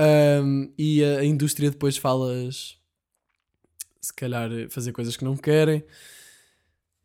[0.00, 2.76] Um, e a, a indústria depois fala-as
[4.00, 5.84] se calhar fazer coisas que não querem.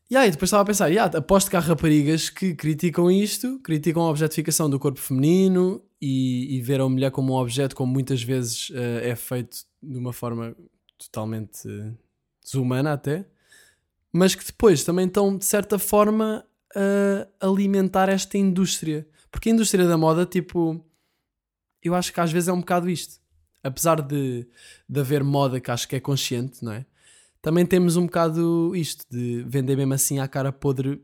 [0.10, 4.04] E aí, depois estava a pensar, yeah, aposto que há raparigas que criticam isto, criticam
[4.04, 8.24] a objetificação do corpo feminino e, e ver a mulher como um objeto, como muitas
[8.24, 10.56] vezes eh, é feito de uma forma
[10.98, 11.91] totalmente eh,
[12.41, 13.26] desumana até,
[14.13, 16.46] mas que depois também estão, de certa forma,
[17.41, 19.06] a alimentar esta indústria.
[19.30, 20.84] Porque a indústria da moda, tipo,
[21.84, 23.20] eu acho que às vezes é um bocado isto.
[23.63, 24.48] Apesar de,
[24.88, 26.86] de haver moda que acho que é consciente, não é?
[27.48, 31.02] Também temos um bocado isto de vender mesmo assim à cara podre.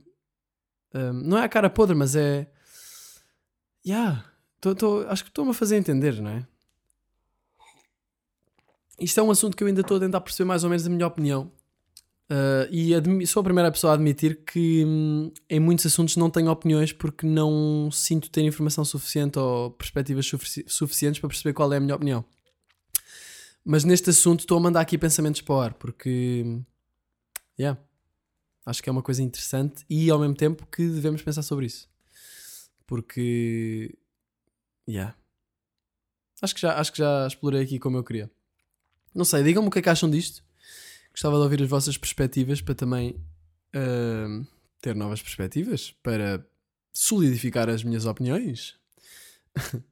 [0.93, 2.51] Hum, não é à cara podre, mas é.
[3.87, 4.25] Yeah,
[4.59, 6.45] tô, tô- acho que estou-me a fazer entender, não é?
[8.99, 10.89] Isto é um assunto que eu ainda estou a tentar perceber mais ou menos a
[10.89, 11.49] minha opinião.
[12.29, 16.51] Uh, e sou a primeira pessoa a admitir que hum, em muitos assuntos não tenho
[16.51, 21.77] opiniões porque não sinto ter informação suficiente ou perspectivas sufici- suficientes para perceber qual é
[21.77, 22.25] a minha opinião.
[23.65, 26.61] Mas neste assunto estou a mandar aqui pensamentos para o ar porque
[27.57, 27.79] yeah,
[28.65, 31.89] acho que é uma coisa interessante e ao mesmo tempo que devemos pensar sobre isso.
[32.85, 33.97] Porque
[34.87, 35.15] yeah,
[36.41, 38.29] acho, que já, acho que já explorei aqui como eu queria.
[39.15, 40.43] Não sei, digam-me o que é que acham disto.
[41.11, 43.23] Gostava de ouvir as vossas perspectivas para também
[43.73, 44.43] ahm,
[44.81, 46.45] ter novas perspectivas, para
[46.91, 48.75] solidificar as minhas opiniões.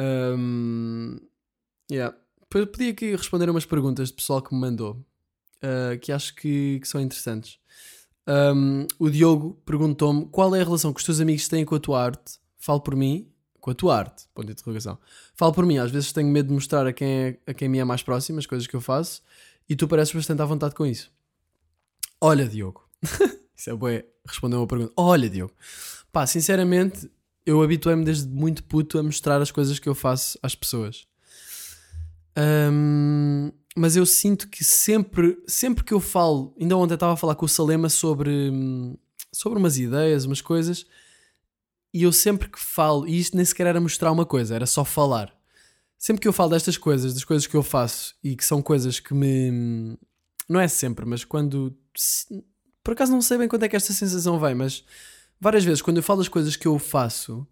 [0.00, 1.18] Ahm,
[1.90, 2.16] yeah.
[2.50, 5.04] P- Podia aqui responder a umas perguntas de pessoal que me mandou,
[5.62, 7.58] ah, que acho que, que são interessantes.
[8.26, 11.80] Ahm, o Diogo perguntou-me qual é a relação que os teus amigos têm com a
[11.80, 12.38] tua arte.
[12.58, 13.26] Falo por mim,
[13.60, 14.98] com a tua arte, ponto de interrogação.
[15.34, 17.78] Falo por mim, às vezes tenho medo de mostrar a quem, é, a quem me
[17.78, 19.22] é mais próximo as coisas que eu faço
[19.68, 21.10] e tu pareces bastante à vontade com isso.
[22.20, 22.86] Olha, Diogo.
[23.56, 24.92] isso é bué, responder uma pergunta.
[24.96, 25.54] Olha, Diogo.
[26.12, 27.10] Pá, sinceramente,
[27.46, 31.06] eu habituei-me desde muito puto a mostrar as coisas que eu faço às pessoas.
[32.38, 37.34] Ahm, mas eu sinto que sempre, sempre que eu falo, ainda ontem estava a falar
[37.34, 38.96] com o Salema sobre, hum,
[39.32, 40.86] sobre umas ideias, umas coisas,
[41.92, 44.84] e eu sempre que falo, e isto nem sequer era mostrar uma coisa, era só
[44.84, 45.36] falar.
[45.98, 49.00] Sempre que eu falo destas coisas, das coisas que eu faço e que são coisas
[49.00, 49.98] que me.
[50.48, 51.76] Não é sempre, mas quando.
[52.84, 54.84] Por acaso não sei bem quando é que esta sensação vem, mas
[55.40, 57.46] várias vezes quando eu falo das coisas que eu faço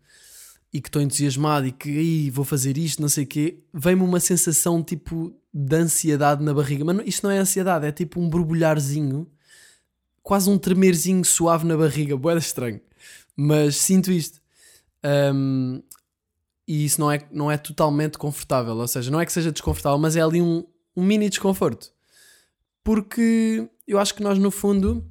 [0.72, 4.02] e que estou entusiasmado e que "Ih, vou fazer isto, não sei o quê, vem-me
[4.02, 6.84] uma sensação tipo de ansiedade na barriga.
[6.84, 9.26] Mas isto não é ansiedade, é tipo um borbulharzinho,
[10.22, 12.80] quase um tremerzinho suave na barriga, boeda estranho.
[13.34, 14.40] Mas sinto isto.
[15.02, 15.80] Ahm,
[16.68, 19.98] e isso não é, não é totalmente confortável, ou seja, não é que seja desconfortável,
[19.98, 20.64] mas é ali um,
[20.96, 21.92] um mini desconforto.
[22.82, 25.06] Porque eu acho que nós, no fundo,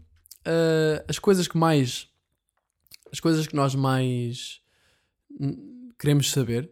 [0.45, 2.07] ah, as coisas que mais.
[3.11, 4.61] As coisas que nós mais
[5.99, 6.69] queremos saber,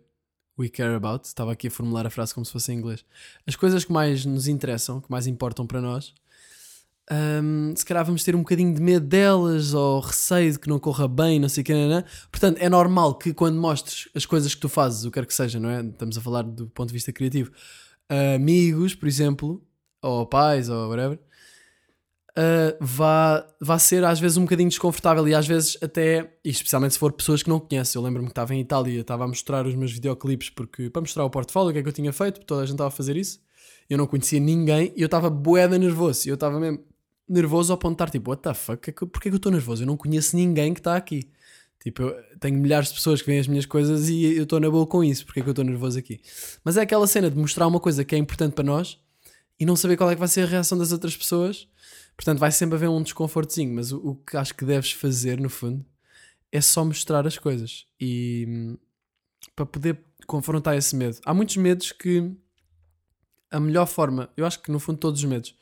[0.57, 3.05] we care about, estava aqui a formular a frase como se fosse em inglês.
[3.45, 6.13] As coisas que mais nos interessam, que mais importam para nós,
[7.11, 10.79] hum, se calhar vamos ter um bocadinho de medo delas ou receio de que não
[10.79, 12.03] corra bem, não sei o que, não, não.
[12.31, 15.33] Portanto, é normal que quando mostres as coisas que tu fazes, o que quer que
[15.33, 15.81] seja, não é?
[15.81, 17.51] Estamos a falar do ponto de vista criativo,
[18.09, 19.65] a amigos, por exemplo,
[20.01, 21.19] ou pais, ou whatever,
[22.37, 26.93] uh, vá, vá ser às vezes um bocadinho desconfortável e às vezes até, e especialmente
[26.93, 27.99] se for pessoas que não conhecem.
[27.99, 31.25] Eu lembro-me que estava em Itália, estava a mostrar os meus videoclipes porque, para mostrar
[31.25, 33.17] o portfólio, o que é que eu tinha feito, toda a gente estava a fazer
[33.17, 33.39] isso.
[33.89, 36.27] Eu não conhecia ninguém e eu estava boeda nervoso.
[36.27, 36.79] Eu estava mesmo
[37.27, 39.83] nervoso ao estar tipo, what the fuck, é porquê que eu estou nervoso?
[39.83, 41.29] Eu não conheço ninguém que está aqui.
[41.81, 44.69] Tipo, eu tenho milhares de pessoas que veem as minhas coisas e eu estou na
[44.69, 46.21] boa com isso, porque é que eu estou nervoso aqui?
[46.63, 48.97] Mas é aquela cena de mostrar uma coisa que é importante para nós
[49.59, 51.67] e não saber qual é que vai ser a reação das outras pessoas.
[52.15, 55.49] Portanto, vai sempre haver um desconfortozinho, mas o, o que acho que deves fazer, no
[55.49, 55.85] fundo,
[56.51, 58.77] é só mostrar as coisas e hum,
[59.55, 61.17] para poder confrontar esse medo.
[61.25, 62.31] Há muitos medos que
[63.49, 65.55] a melhor forma, eu acho que no fundo todos os medos,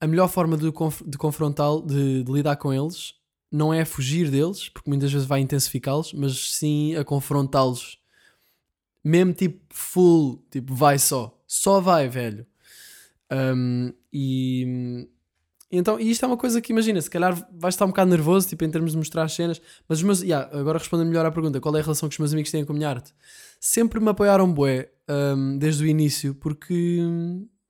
[0.00, 0.70] a melhor forma de,
[1.06, 3.14] de confrontá-lo, de, de lidar com eles,
[3.50, 7.98] não é fugir deles, porque muitas vezes vai intensificá-los, mas sim a confrontá-los.
[9.02, 11.40] Mesmo tipo full, tipo vai só.
[11.46, 12.44] Só vai, velho.
[13.30, 15.08] Um, e
[15.76, 18.48] então, e isto é uma coisa que imagina, se calhar vais estar um bocado nervoso,
[18.48, 21.30] tipo, em termos de mostrar as cenas, mas os meus, yeah, agora respondendo melhor à
[21.32, 23.12] pergunta, qual é a relação que os meus amigos têm com a minha arte?
[23.60, 27.00] Sempre me apoiaram bué, um, desde o início, porque,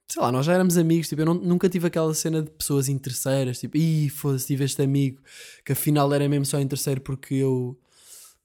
[0.08, 2.88] sei lá, nós já éramos amigos, tipo, eu não- nunca tive aquela cena de pessoas
[2.88, 5.20] interesseiras, tipo, ih, foda-se, tive este amigo,
[5.64, 7.78] que afinal era mesmo só interesseiro porque eu,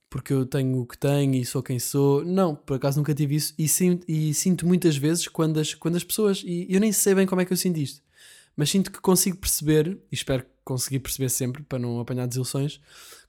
[0.09, 2.23] porque eu tenho o que tenho e sou quem sou.
[2.25, 3.65] Não, por acaso nunca tive isso e
[4.07, 7.41] e sinto muitas vezes quando as, quando as pessoas, e eu nem sei bem como
[7.41, 8.01] é que eu sinto isto,
[8.55, 12.79] mas sinto que consigo perceber, e espero conseguir perceber sempre para não apanhar desilusões,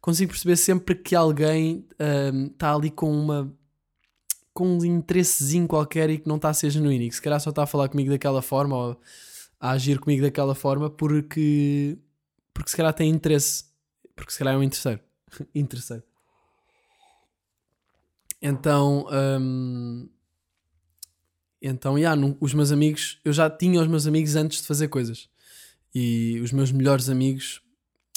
[0.01, 1.87] consigo perceber sempre que alguém
[2.53, 3.53] está ali com uma
[4.55, 7.41] com um interessezinho qualquer e que não está a ser genuíno e que se calhar
[7.41, 9.01] só está a falar comigo daquela forma ou
[9.59, 11.99] a agir comigo daquela forma porque
[12.53, 13.65] porque se calhar tem interesse
[14.15, 15.01] porque se calhar é um interesseiro
[15.55, 16.03] interesseiro.
[18.43, 19.07] Então
[19.41, 20.09] hum,
[21.63, 24.89] então yeah, não- os meus amigos eu já tinha os meus amigos antes de fazer
[24.89, 25.29] coisas
[25.95, 27.61] e os meus melhores amigos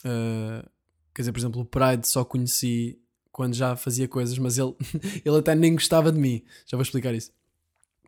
[0.06, 0.68] uh,
[1.14, 3.00] quer dizer por exemplo o Pride só conheci
[3.32, 4.74] quando já fazia coisas mas ele
[5.26, 7.32] ele até nem gostava de mim já vou explicar isso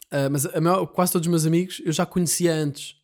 [0.09, 2.95] Uh, mas maior- quase todos os meus amigos eu já conhecia antes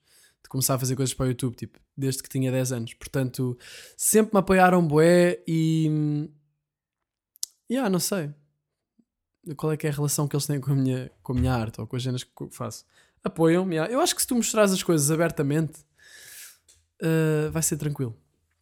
[0.42, 2.94] de começar a fazer coisas para o YouTube, tipo, desde que tinha 10 anos.
[2.94, 3.58] Portanto,
[3.98, 5.88] sempre me apoiaram bué e.
[5.92, 6.30] hum,
[7.70, 8.30] Yeah, não sei.
[9.58, 11.54] Qual é que é a relação que eles têm com a minha, com a minha
[11.54, 12.86] arte ou com as cenas que faço?
[13.24, 13.76] Apoiam-me.
[13.76, 13.92] yeah.
[13.92, 15.80] Eu acho que se tu mostrares as coisas abertamente,
[17.02, 18.16] uh, vai ser tranquilo.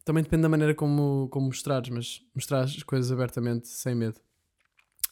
[0.04, 4.18] Também depende da maneira como, como mostrares, mas mostrares as coisas abertamente, sem medo.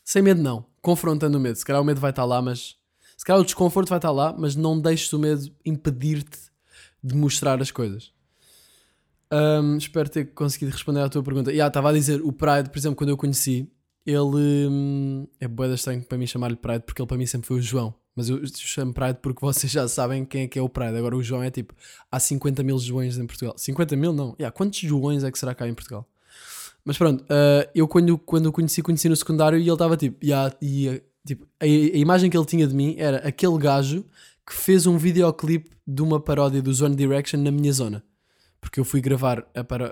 [0.04, 0.66] Sem medo, não.
[0.82, 1.56] Confrontando o medo.
[1.56, 2.76] Se calhar o medo vai estar lá, mas.
[3.16, 6.38] Se calhar o desconforto vai estar lá, mas não deixes o medo impedir-te
[7.02, 8.12] de mostrar as coisas.
[9.32, 11.52] Hum, espero ter conseguido responder à tua pergunta.
[11.52, 13.70] E ah, estava a dizer, o Pride, por exemplo, quando eu conheci,
[14.06, 17.58] ele hum, é boeda estranho para mim chamar-lhe Pride, porque ele para mim sempre foi
[17.58, 17.94] o João.
[18.16, 20.96] Mas eu chamo Pride porque vocês já sabem quem é que é o Pride.
[20.96, 21.74] Agora o João é tipo,
[22.10, 23.54] há 50 mil Joões em Portugal.
[23.56, 24.34] 50 mil não.
[24.38, 26.06] Yeah, quantos Joões é que será cá em Portugal?
[26.84, 30.24] Mas pronto, ah, eu quando, quando o conheci, conheci no secundário e ele estava tipo,
[30.24, 34.04] yeah, e, ah, tipo a, a imagem que ele tinha de mim era aquele gajo
[34.46, 38.02] que fez um videoclipe de uma paródia do One Direction na minha zona.
[38.60, 39.46] Porque eu fui gravar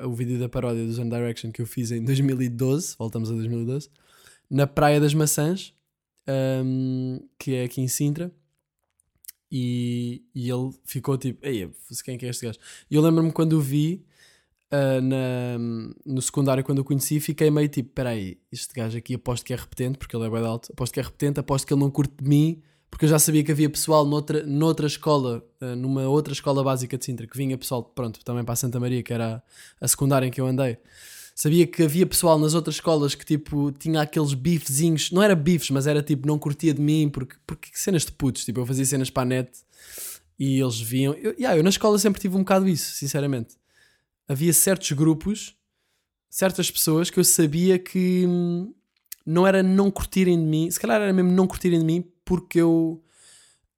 [0.05, 3.89] o vídeo da paródia do One Direction que eu fiz em 2012, voltamos a 2012,
[4.51, 5.75] na Praia das Maçãs,
[6.27, 8.31] ahm, que é aqui em Sintra.
[9.51, 11.71] E, e ele ficou tipo, ei,
[12.05, 12.59] quem é é este gajo?
[12.91, 14.05] E eu lembro-me quando o vi
[14.71, 15.59] ah, na,
[16.05, 19.57] no secundário, quando o conheci, fiquei meio tipo, peraí, este gajo aqui aposto que é
[19.57, 22.15] repetente, porque ele é bem alto, aposto que é repetente, aposto que ele não curte
[22.23, 26.33] de mim, porque eu já sabia que havia pessoal noutra, noutra escola, ah, numa outra
[26.33, 29.43] escola básica de Sintra, que vinha pessoal, pronto, também para a Santa Maria, que era
[29.81, 30.79] a, a secundária em que eu andei.
[31.35, 35.71] Sabia que havia pessoal nas outras escolas que tipo tinha aqueles bifezinhos, não era bifes,
[35.71, 38.85] mas era tipo, não curtia de mim, porque, porque cenas de putos, tipo, eu fazia
[38.85, 39.51] cenas para a net
[40.39, 41.15] e eles viam.
[41.15, 43.57] Eu, yeah, eu na escola sempre tive um bocado isso, sinceramente.
[44.27, 45.55] Havia certos grupos,
[46.29, 48.75] certas pessoas que eu sabia que hum,
[49.25, 52.61] não era não curtirem de mim, se calhar era mesmo não curtirem de mim porque
[52.61, 53.03] eu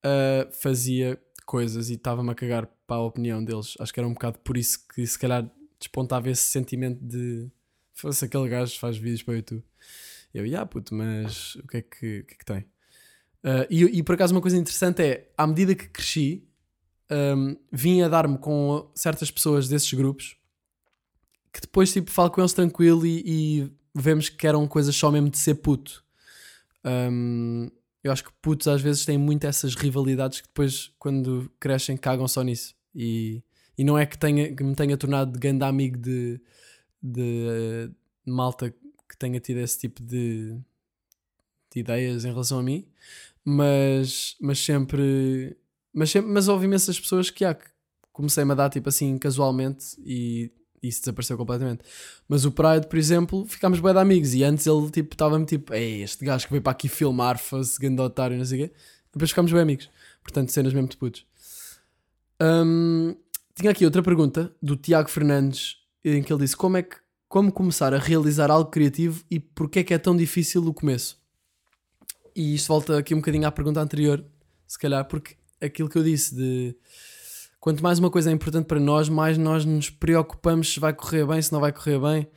[0.03, 3.75] ah, fazia coisas e estava-me a cagar para a opinião deles.
[3.79, 5.49] Acho que era um bocado por isso que se calhar
[5.79, 7.49] despontava esse sentimento de
[7.93, 9.63] fosse aquele gajo que faz vídeos para o YouTube.
[10.33, 12.65] Eu, yeah, puto, mas o que é que, o que, é que tem?
[13.41, 16.45] Ah, e, e por acaso uma coisa interessante é, à medida que cresci,
[17.09, 20.37] um, vim a dar-me com certas pessoas desses grupos
[21.53, 25.29] que depois tipo falo com eles tranquilo e, e vemos que eram coisas só mesmo
[25.29, 26.03] de ser puto.
[26.85, 27.69] Um,
[28.03, 32.27] eu acho que putos às vezes têm muito essas rivalidades que depois, quando crescem, cagam
[32.27, 32.75] só nisso.
[32.95, 33.43] E,
[33.77, 36.41] e não é que, tenha, que me tenha tornado de grande amigo de,
[37.01, 37.89] de, eh,
[38.25, 38.71] malta
[39.07, 40.57] que tenha tido esse tipo de,
[41.71, 42.87] de ideias em relação a mim,
[43.43, 45.57] mas, mas sempre.
[45.93, 47.65] Mas, sempre, mas houve imensas pessoas que, ah, que
[48.13, 50.51] comecei-me a dar tipo assim casualmente e
[50.81, 51.83] isso desapareceu completamente.
[52.27, 55.73] Mas o Pride, por exemplo, ficámos bem de amigos e antes ele tipo estava-me tipo,
[55.73, 58.73] ei, este gajo que veio para aqui filmar, fosse grande otário, não sei o quê.
[59.13, 59.89] Depois ficámos bem amigos.
[60.23, 61.25] Portanto, cenas mesmo de putos.
[62.41, 63.15] Hum,
[63.55, 67.49] tinha aqui outra pergunta do Tiago Fernandes em que ele disse como é que como
[67.49, 71.17] começar a realizar algo criativo e porque é que é tão difícil o começo.
[72.35, 74.23] E isto volta aqui um bocadinho à pergunta anterior,
[74.67, 76.75] se calhar, porque aquilo que eu disse de
[77.61, 81.25] quanto mais uma coisa é importante para nós, mais nós nos preocupamos se vai correr
[81.27, 82.27] bem, se não vai correr bem.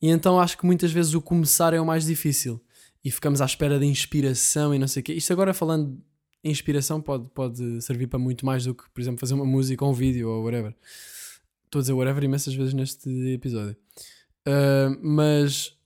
[0.00, 2.62] E então acho que muitas vezes o começar é o mais difícil.
[3.04, 5.12] E ficamos à espera de inspiração e não sei o quê.
[5.12, 6.00] Isto agora falando
[6.44, 9.84] em inspiração pode, pode servir para muito mais do que, por exemplo, fazer uma música
[9.84, 10.72] ou um vídeo ou whatever.
[11.64, 13.76] Estou a dizer whatever imensas vezes neste episódio.
[14.46, 15.76] Uh, mas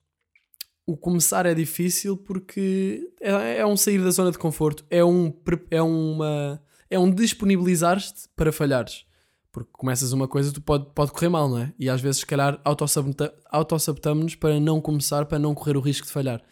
[0.86, 5.32] o começar é difícil porque é, é um sair da zona de conforto, é um,
[5.70, 6.62] é uma
[6.93, 9.07] é um disponibilizar-te para falhares.
[9.51, 11.74] Porque começas uma coisa, tu pode, pode correr mal, não é?
[11.78, 16.07] E às vezes, se calhar, autossabota- autossabotamos para não começar, para não correr o risco
[16.07, 16.43] de falhar.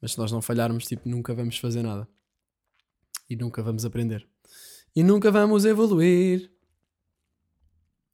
[0.00, 2.08] Mas se nós não falharmos, tipo, nunca vamos fazer nada.
[3.30, 4.26] E nunca vamos aprender.
[4.94, 6.50] E nunca vamos evoluir.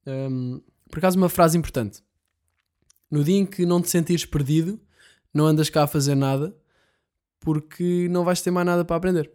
[0.06, 2.02] Hum, por acaso, uma frase importante.
[3.10, 4.80] No dia em que não te sentires perdido,
[5.32, 6.54] não andas cá a fazer nada
[7.40, 9.30] porque não vais ter mais nada para aprender.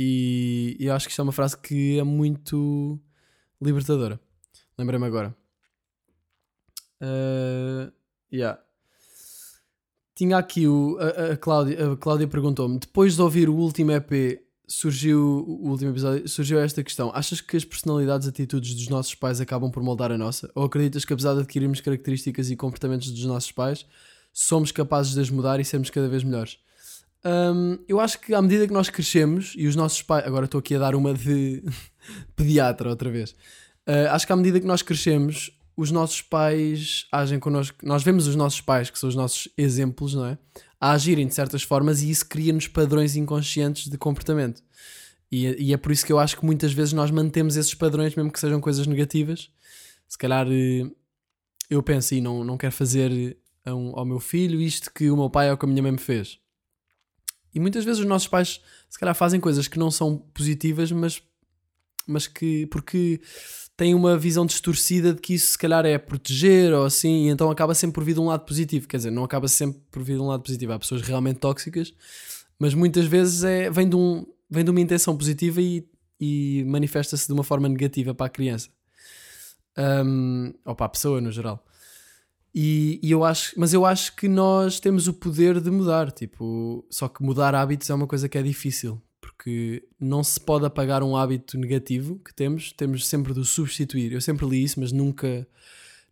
[0.00, 3.00] E, e acho que isto é uma frase que é muito
[3.60, 4.20] libertadora.
[4.78, 5.34] Lembrei-me agora.
[7.02, 7.90] Uh,
[8.32, 8.60] yeah.
[10.14, 14.40] Tinha aqui o, a, a Cláudia, a Cláudia perguntou-me: depois de ouvir o último EP,
[14.68, 19.16] surgiu o último episódio, surgiu esta questão: achas que as personalidades e atitudes dos nossos
[19.16, 20.48] pais acabam por moldar a nossa?
[20.54, 23.84] Ou acreditas que, apesar de adquirirmos características e comportamentos dos nossos pais,
[24.32, 26.56] somos capazes de as mudar e sermos cada vez melhores?
[27.24, 30.26] Um, eu acho que à medida que nós crescemos e os nossos pais.
[30.26, 31.62] Agora estou aqui a dar uma de
[32.36, 33.32] pediatra outra vez.
[33.86, 37.78] Uh, acho que à medida que nós crescemos, os nossos pais agem connosco.
[37.84, 40.38] Nós vemos os nossos pais, que são os nossos exemplos, não é?
[40.80, 44.62] A agirem de certas formas e isso cria-nos padrões inconscientes de comportamento.
[45.30, 48.14] E, e, é por isso que eu acho que muitas vezes nós mantemos esses padrões,
[48.14, 49.50] mesmo que sejam coisas negativas.
[50.08, 50.90] Se calhar eh,
[51.68, 55.28] eu penso e não, não quero fazer um, ao meu filho isto que o meu
[55.28, 56.38] pai ou que a minha mãe me fez.
[57.54, 61.22] E muitas vezes os nossos pais, se calhar, fazem coisas que não são positivas, mas,
[62.06, 62.66] mas que.
[62.66, 63.20] porque
[63.76, 67.48] tem uma visão distorcida de que isso se calhar é proteger ou assim, e então
[67.48, 68.88] acaba sempre por vir de um lado positivo.
[68.88, 70.72] Quer dizer, não acaba sempre por vir de um lado positivo.
[70.72, 71.94] Há pessoas realmente tóxicas,
[72.58, 75.88] mas muitas vezes é, vem, de um, vem de uma intenção positiva e,
[76.20, 78.68] e manifesta-se de uma forma negativa para a criança.
[79.78, 81.64] Um, ou para a pessoa no geral.
[82.60, 86.84] E, e, eu acho, mas eu acho que nós temos o poder de mudar, tipo,
[86.90, 91.00] só que mudar hábitos é uma coisa que é difícil porque não se pode apagar
[91.04, 94.10] um hábito negativo que temos, temos sempre de o substituir.
[94.10, 95.46] Eu sempre li isso, mas nunca.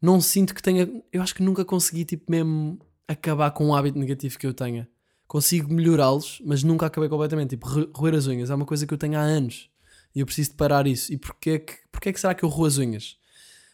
[0.00, 0.88] Não sinto que tenha.
[1.12, 2.78] Eu acho que nunca consegui, tipo, mesmo
[3.08, 4.88] acabar com um hábito negativo que eu tenha.
[5.26, 7.50] Consigo melhorá-los, mas nunca acabei completamente.
[7.50, 9.68] Tipo, roer as unhas é uma coisa que eu tenho há anos
[10.14, 11.12] e eu preciso de parar isso.
[11.12, 13.16] E porquê que, porquê que será que eu roo as unhas?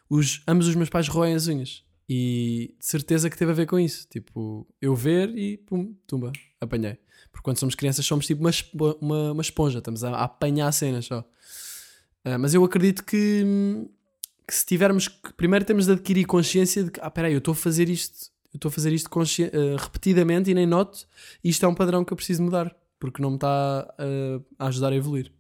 [0.09, 1.85] Os, ambos os meus pais roem as unhas
[2.15, 4.07] e de certeza que teve a ver com isso.
[4.07, 6.99] Tipo, eu ver e pum, tumba, apanhei.
[7.31, 8.51] Porque quando somos crianças somos tipo uma,
[9.01, 11.21] uma, uma esponja, estamos a, a apanhar cenas só.
[11.21, 13.43] Uh, mas eu acredito que,
[14.47, 15.09] que se tivermos.
[15.09, 18.31] Que primeiro temos de adquirir consciência de que, ah, peraí, eu estou a fazer isto,
[18.53, 21.09] eu estou a fazer isto uh, repetidamente e nem noto,
[21.43, 24.67] e isto é um padrão que eu preciso mudar, porque não me está uh, a
[24.67, 25.33] ajudar a evoluir.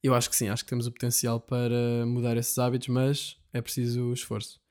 [0.00, 3.60] Eu acho que sim, acho que temos o potencial para mudar esses hábitos, mas é
[3.60, 4.61] preciso esforço.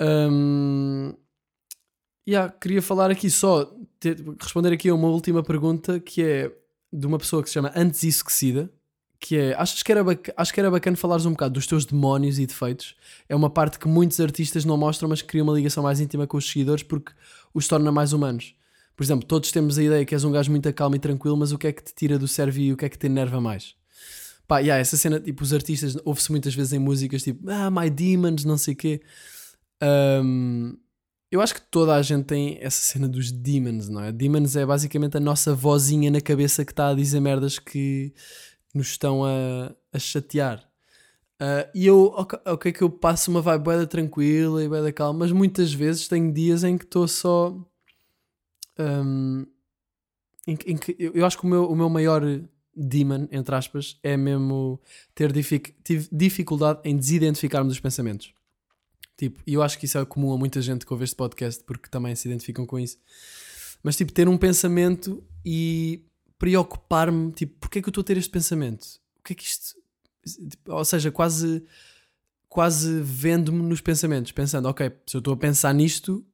[0.00, 1.14] Um,
[2.28, 3.74] Yeah, queria falar aqui só,
[4.38, 6.52] responder aqui a uma última pergunta que é
[6.92, 8.70] de uma pessoa que se chama Antes Esquecida,
[9.18, 10.04] que é, achas que era
[10.36, 12.94] acho que era bacana falares um bocado dos teus demónios e defeitos.
[13.30, 16.26] É uma parte que muitos artistas não mostram, mas que cria uma ligação mais íntima
[16.26, 17.12] com os seguidores porque
[17.54, 18.54] os torna mais humanos.
[18.94, 21.50] Por exemplo, todos temos a ideia que és um gajo muito calmo e tranquilo, mas
[21.52, 23.40] o que é que te tira do sério e o que é que te enerva
[23.40, 23.74] mais?
[24.46, 27.88] Pá, yeah, essa cena, tipo, os artistas, ouve-se muitas vezes em músicas tipo, ah, my
[27.88, 29.00] demons, não sei o quê.
[29.82, 30.76] Um,
[31.30, 34.10] eu acho que toda a gente tem essa cena dos demons, não é?
[34.10, 38.14] Demons é basicamente a nossa vozinha na cabeça que está a dizer merdas que
[38.74, 40.68] nos estão a, a chatear.
[41.40, 45.20] Uh, e eu, ok, okay, que eu passo uma vibe bem tranquila e bem calma,
[45.20, 47.54] mas muitas vezes tenho dias em que estou só.
[48.78, 49.46] Um,
[50.46, 52.22] em, em, que eu, eu, acho que o meu, o meu maior
[52.74, 54.80] demon, entre aspas, é mesmo
[55.14, 55.74] ter dific,
[56.10, 58.32] dificuldade em desidentificar-me dos pensamentos.
[59.18, 61.62] Tipo, e eu acho que isso é comum a muita gente que ouve este podcast
[61.64, 62.96] porque também se identificam com isso.
[63.82, 66.04] Mas tipo, ter um pensamento e
[66.38, 68.84] preocupar-me, tipo, porque é que eu estou a ter este pensamento?
[69.18, 69.76] O que é que isto.
[70.68, 71.64] Ou seja, quase
[72.48, 76.24] quase vendo-me nos pensamentos, pensando, ok, se eu estou a pensar nisto,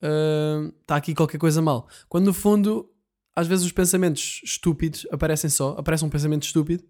[0.00, 1.88] está uh, aqui qualquer coisa mal.
[2.08, 2.90] Quando no fundo,
[3.36, 6.84] às vezes os pensamentos estúpidos aparecem só, aparece um pensamento estúpido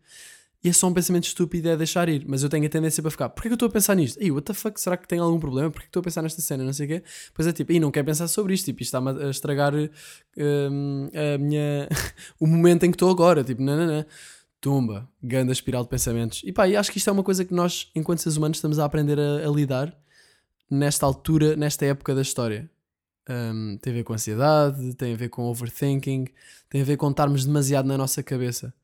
[0.63, 2.25] e é só um pensamento estúpido é deixar ir.
[2.27, 4.21] Mas eu tenho a tendência para ficar, porquê que eu estou a pensar nisto?
[4.21, 5.71] Ei, what the fuck, será que tem algum problema?
[5.71, 6.65] Porquê que estou a pensar nesta cena?
[6.65, 7.03] Não sei o quê.
[7.33, 11.09] Pois é tipo, e não quero pensar sobre isto, tipo, isto está-me a estragar um,
[11.15, 11.89] a minha...
[12.41, 14.07] o momento em que estou agora, tipo, não, não, não.
[14.61, 16.43] Tumba, ganda espiral de pensamentos.
[16.45, 18.81] E pá, e acho que isto é uma coisa que nós, enquanto seres humanos, estamos
[18.81, 19.97] a aprender a, a lidar
[20.69, 22.69] nesta altura, nesta época da história.
[23.31, 26.27] Um, tem a ver com ansiedade, tem a ver com overthinking,
[26.69, 28.75] tem a ver com estarmos demasiado na nossa cabeça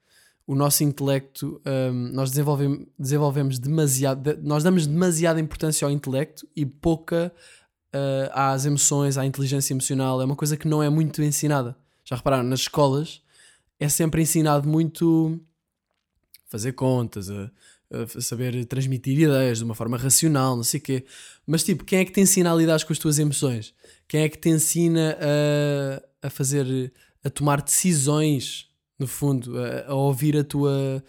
[0.47, 6.67] o nosso intelecto, um, nós desenvolvemos, desenvolvemos demasiado, nós damos demasiada importância ao intelecto e
[6.67, 7.33] pouca
[7.95, 10.21] uh, às emoções, à inteligência emocional.
[10.21, 11.77] É uma coisa que não é muito ensinada.
[12.05, 13.23] Já repararam, nas escolas
[13.81, 15.41] é sempre ensinado muito
[16.47, 17.51] fazer contas, a,
[17.91, 21.05] a saber transmitir ideias de uma forma racional, não sei o quê.
[21.47, 23.75] Mas tipo, quem é que te ensina a lidar com as tuas emoções?
[24.07, 26.93] Quem é que te ensina a, a fazer,
[27.25, 28.69] a tomar decisões
[28.99, 31.03] no fundo, a, a ouvir a tua.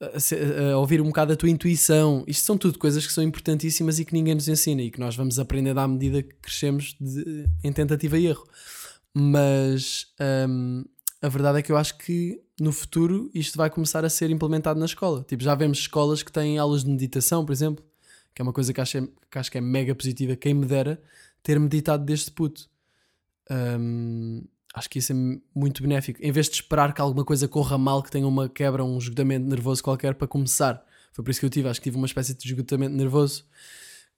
[0.00, 2.24] a, a ouvir um bocado a tua intuição.
[2.26, 5.14] Isto são tudo coisas que são importantíssimas e que ninguém nos ensina e que nós
[5.16, 8.44] vamos aprendendo à medida que crescemos de- em tentativa e erro.
[9.14, 10.06] Mas
[10.48, 10.84] hum,
[11.20, 14.78] a verdade é que eu acho que no futuro isto vai começar a ser implementado
[14.80, 15.24] na escola.
[15.28, 17.84] Tipo, já vemos escolas que têm aulas de meditação, por exemplo,
[18.34, 20.34] que é uma coisa que acho, que acho que é mega positiva.
[20.36, 21.00] Quem me dera
[21.42, 22.68] ter meditado deste puto.
[23.50, 24.44] Hum,
[24.74, 25.16] acho que isso é
[25.54, 26.18] muito benéfico.
[26.22, 29.46] Em vez de esperar que alguma coisa corra mal, que tenha uma quebra, um esgotamento
[29.46, 30.84] nervoso qualquer para começar.
[31.12, 33.44] Foi por isso que eu tive, acho que tive uma espécie de esgotamento nervoso.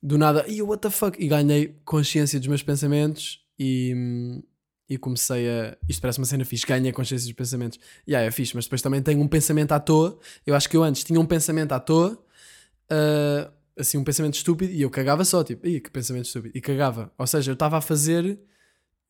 [0.02, 1.22] Do nada, e what the fuck?
[1.22, 4.42] E ganhei consciência dos meus pensamentos e,
[4.88, 5.76] e comecei a.
[5.88, 7.78] Isto parece uma cena fixe, ganhei consciência dos pensamentos.
[8.06, 10.18] E yeah, é fixe, mas depois também tenho um pensamento à toa.
[10.46, 12.22] Eu acho que eu antes tinha um pensamento à toa,
[12.90, 16.60] ah, assim, um pensamento estúpido, e eu cagava só, tipo, Ih, que pensamento estúpido, e
[16.60, 17.12] cagava.
[17.18, 18.38] Ou seja, eu estava a fazer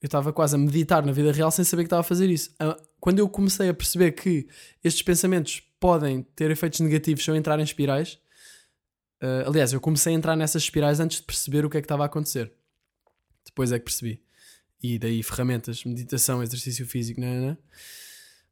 [0.04, 2.54] eu estava quase a meditar na vida real sem saber que estava a fazer isso.
[2.60, 4.46] Ah, Quando eu comecei a perceber que
[4.84, 8.18] estes pensamentos podem ter efeitos negativos se eu entrar em espirais,
[9.22, 11.86] ah, aliás, eu comecei a entrar nessas espirais antes de perceber o que é que
[11.86, 12.52] estava a acontecer.
[13.46, 14.22] Depois é que percebi.
[14.82, 17.58] E daí ferramentas, meditação, exercício físico, não, não, não.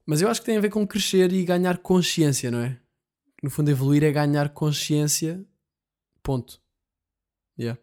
[0.06, 2.80] Mas eu acho que tem a ver com crescer e ganhar consciência, não é?
[3.42, 5.44] No fundo, evoluir é ganhar consciência.
[6.22, 6.62] Ponto.
[7.58, 7.78] Yeah.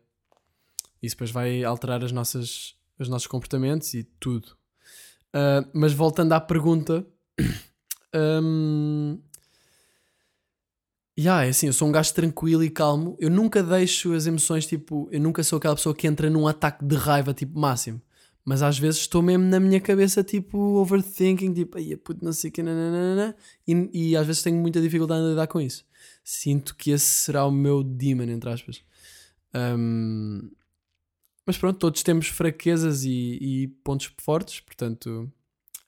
[1.03, 4.59] Isso depois vai alterar as nossas, os nossos comportamentos e tudo.
[5.33, 7.05] Ah, mas voltando à pergunta,
[8.15, 9.19] hum,
[11.17, 13.17] yeah, é assim, eu sou um gajo tranquilo e calmo.
[13.19, 16.83] Eu nunca deixo as emoções, tipo, eu nunca sou aquela pessoa que entra num ataque
[16.85, 18.01] de raiva, tipo, máximo.
[18.45, 22.49] Mas às vezes estou mesmo na minha cabeça, tipo, overthinking, tipo, ai, puto, não sei
[22.49, 23.35] o que, nananana,
[23.67, 25.85] e, e às vezes tenho muita dificuldade em lidar com isso.
[26.23, 28.81] Sinto que esse será o meu demon, entre aspas.
[29.53, 30.49] Hum,
[31.49, 35.27] mas pronto, todos temos fraquezas e, e pontos fortes, portanto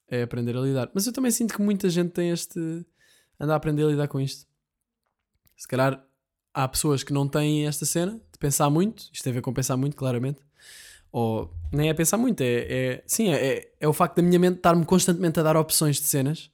[0.07, 0.89] é aprender a lidar.
[0.91, 2.59] Mas eu também sinto que muita gente tem este.
[3.39, 4.47] anda a aprender a lidar com isto.
[5.55, 6.03] Se calhar
[6.51, 9.53] há pessoas que não têm esta cena de pensar muito, isto tem a ver com
[9.53, 10.39] pensar muito, claramente.
[11.11, 14.39] Ou nem é pensar muito, é, é sim, é, é, é o facto da minha
[14.39, 16.49] mente estar-me constantemente a dar opções de cenas.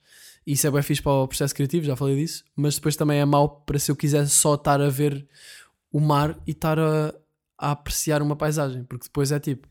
[0.45, 2.43] E isso é bem fixe para o processo criativo, já falei disso.
[2.57, 5.25] Mas depois também é mau para se eu quiser só estar a ver
[5.93, 7.15] o mar e estar a,
[7.57, 9.67] a apreciar uma paisagem, porque depois é tipo,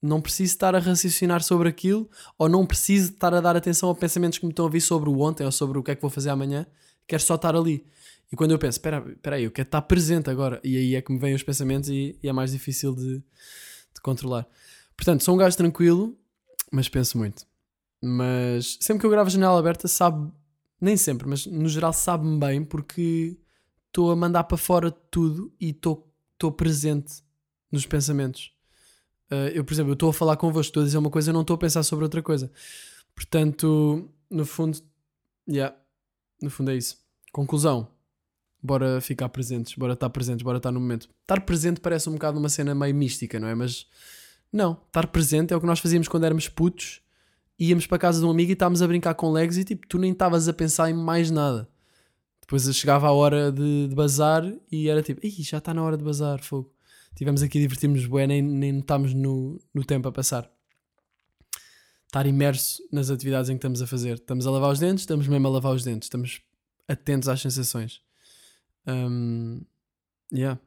[0.00, 2.08] não preciso estar a raciocinar sobre aquilo,
[2.38, 5.10] ou não preciso estar a dar atenção a pensamentos que me estão a vir sobre
[5.10, 6.66] o ontem ou sobre o que é que vou fazer amanhã,
[7.06, 7.84] quero só estar ali.
[8.30, 9.04] E quando eu penso, espera
[9.36, 12.18] aí, eu quero estar presente agora, e aí é que me vêm os pensamentos e,
[12.22, 14.46] e é mais difícil de, de controlar.
[14.96, 16.16] Portanto, sou um gajo tranquilo,
[16.70, 17.46] mas penso muito.
[18.00, 20.30] Mas sempre que eu gravo a janela aberta, sabe,
[20.80, 23.36] nem sempre, mas no geral sabe-me bem, porque
[23.86, 26.07] estou a mandar para fora tudo e estou
[26.38, 27.22] estou presente
[27.70, 28.52] nos pensamentos.
[29.30, 31.42] Uh, eu, por exemplo, estou a falar convosco, estou a dizer uma coisa, eu não
[31.42, 32.50] estou a pensar sobre outra coisa.
[33.14, 34.78] Portanto, no fundo,
[35.48, 35.76] yeah,
[36.40, 36.96] no fundo é isso.
[37.32, 37.88] Conclusão:
[38.62, 41.10] bora ficar presentes, bora estar presentes, bora estar no momento.
[41.22, 43.54] Estar presente parece um bocado uma cena meio mística, não é?
[43.54, 43.86] Mas
[44.52, 47.02] não, estar presente é o que nós fazíamos quando éramos putos,
[47.58, 49.98] íamos para casa de um amigo e estávamos a brincar com legos e tipo, tu
[49.98, 51.68] nem estavas a pensar em mais nada.
[52.48, 54.42] Depois chegava a hora de, de bazar
[54.72, 56.72] e era tipo, Ih, já está na hora de bazar, fogo.
[57.14, 60.50] Tivemos aqui a divertirmos bué, nem, nem notámos no, no tempo a passar.
[62.06, 64.14] Estar imerso nas atividades em que estamos a fazer.
[64.14, 66.06] Estamos a lavar os dentes, estamos mesmo a lavar os dentes.
[66.06, 66.40] Estamos
[66.88, 68.00] atentos às sensações.
[68.86, 69.60] Um,
[70.32, 70.58] yeah.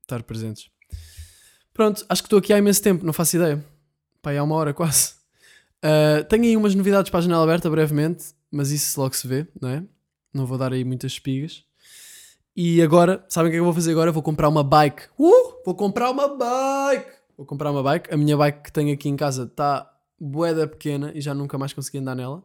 [0.00, 0.70] Estar presentes.
[1.74, 3.62] Pronto, acho que estou aqui há imenso tempo, não faço ideia.
[4.22, 5.16] Pá, há uma hora quase.
[5.84, 9.46] Uh, tenho aí umas novidades para a janela aberta brevemente, mas isso logo se vê,
[9.60, 9.84] não é?
[10.32, 11.64] Não vou dar aí muitas espigas.
[12.54, 14.12] E agora, sabem o que é que eu vou fazer agora?
[14.12, 15.04] Vou comprar uma bike.
[15.18, 15.62] Uh!
[15.64, 17.10] Vou comprar uma bike!
[17.36, 18.12] Vou comprar uma bike.
[18.12, 21.72] A minha bike que tenho aqui em casa está boeda pequena e já nunca mais
[21.72, 22.42] consegui andar nela.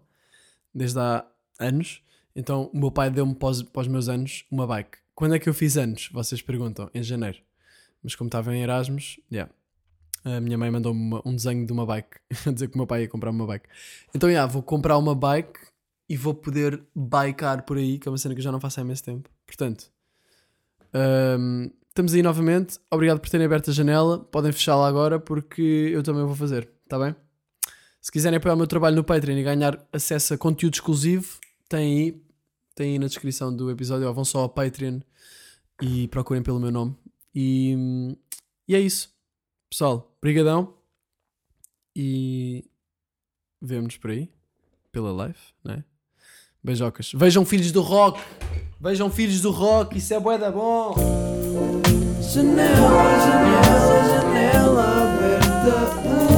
[0.73, 1.25] Desde há
[1.59, 2.01] anos.
[2.35, 4.97] Então o meu pai deu-me para os, meus anos uma bike.
[5.13, 6.09] Quando é que eu fiz anos?
[6.13, 6.89] Vocês perguntam.
[6.93, 7.39] Em janeiro.
[8.01, 9.51] Mas como estava em Erasmus, yeah.
[10.23, 12.17] A minha mãe mandou-me um desenho de uma bike.
[12.47, 13.67] A dizer que o meu pai ia comprar uma bike.
[14.13, 15.59] Então, yeah, vou comprar uma bike
[16.07, 18.79] e vou poder bicar por aí, que é uma cena que eu já não faço
[18.79, 19.29] há imenso tempo.
[19.45, 19.91] Portanto,
[21.39, 22.79] hum, estamos aí novamente.
[22.91, 24.19] Obrigado por terem aberto a janela.
[24.19, 26.69] Podem fechá-la agora porque eu também vou fazer.
[26.83, 27.15] Está bem?
[28.01, 31.79] Se quiserem apoiar o meu trabalho no Patreon e ganhar acesso a conteúdo exclusivo, tem
[31.79, 32.23] aí,
[32.75, 34.07] tem aí na descrição do episódio.
[34.07, 34.99] Ou vão só ao Patreon
[35.81, 36.95] e procurem pelo meu nome.
[37.33, 37.75] E,
[38.67, 39.11] e é isso.
[39.69, 40.77] Pessoal, brigadão.
[41.95, 42.63] E
[43.59, 44.29] vemo-nos por aí.
[44.91, 45.83] Pela live, né?
[46.65, 47.11] Beijocas.
[47.13, 48.19] Vejam Filhos do Rock.
[48.81, 49.97] Vejam Filhos do Rock.
[49.97, 50.95] Isso é bué da bom.
[52.19, 52.65] Janela,
[53.21, 56.34] janela, janela aberta.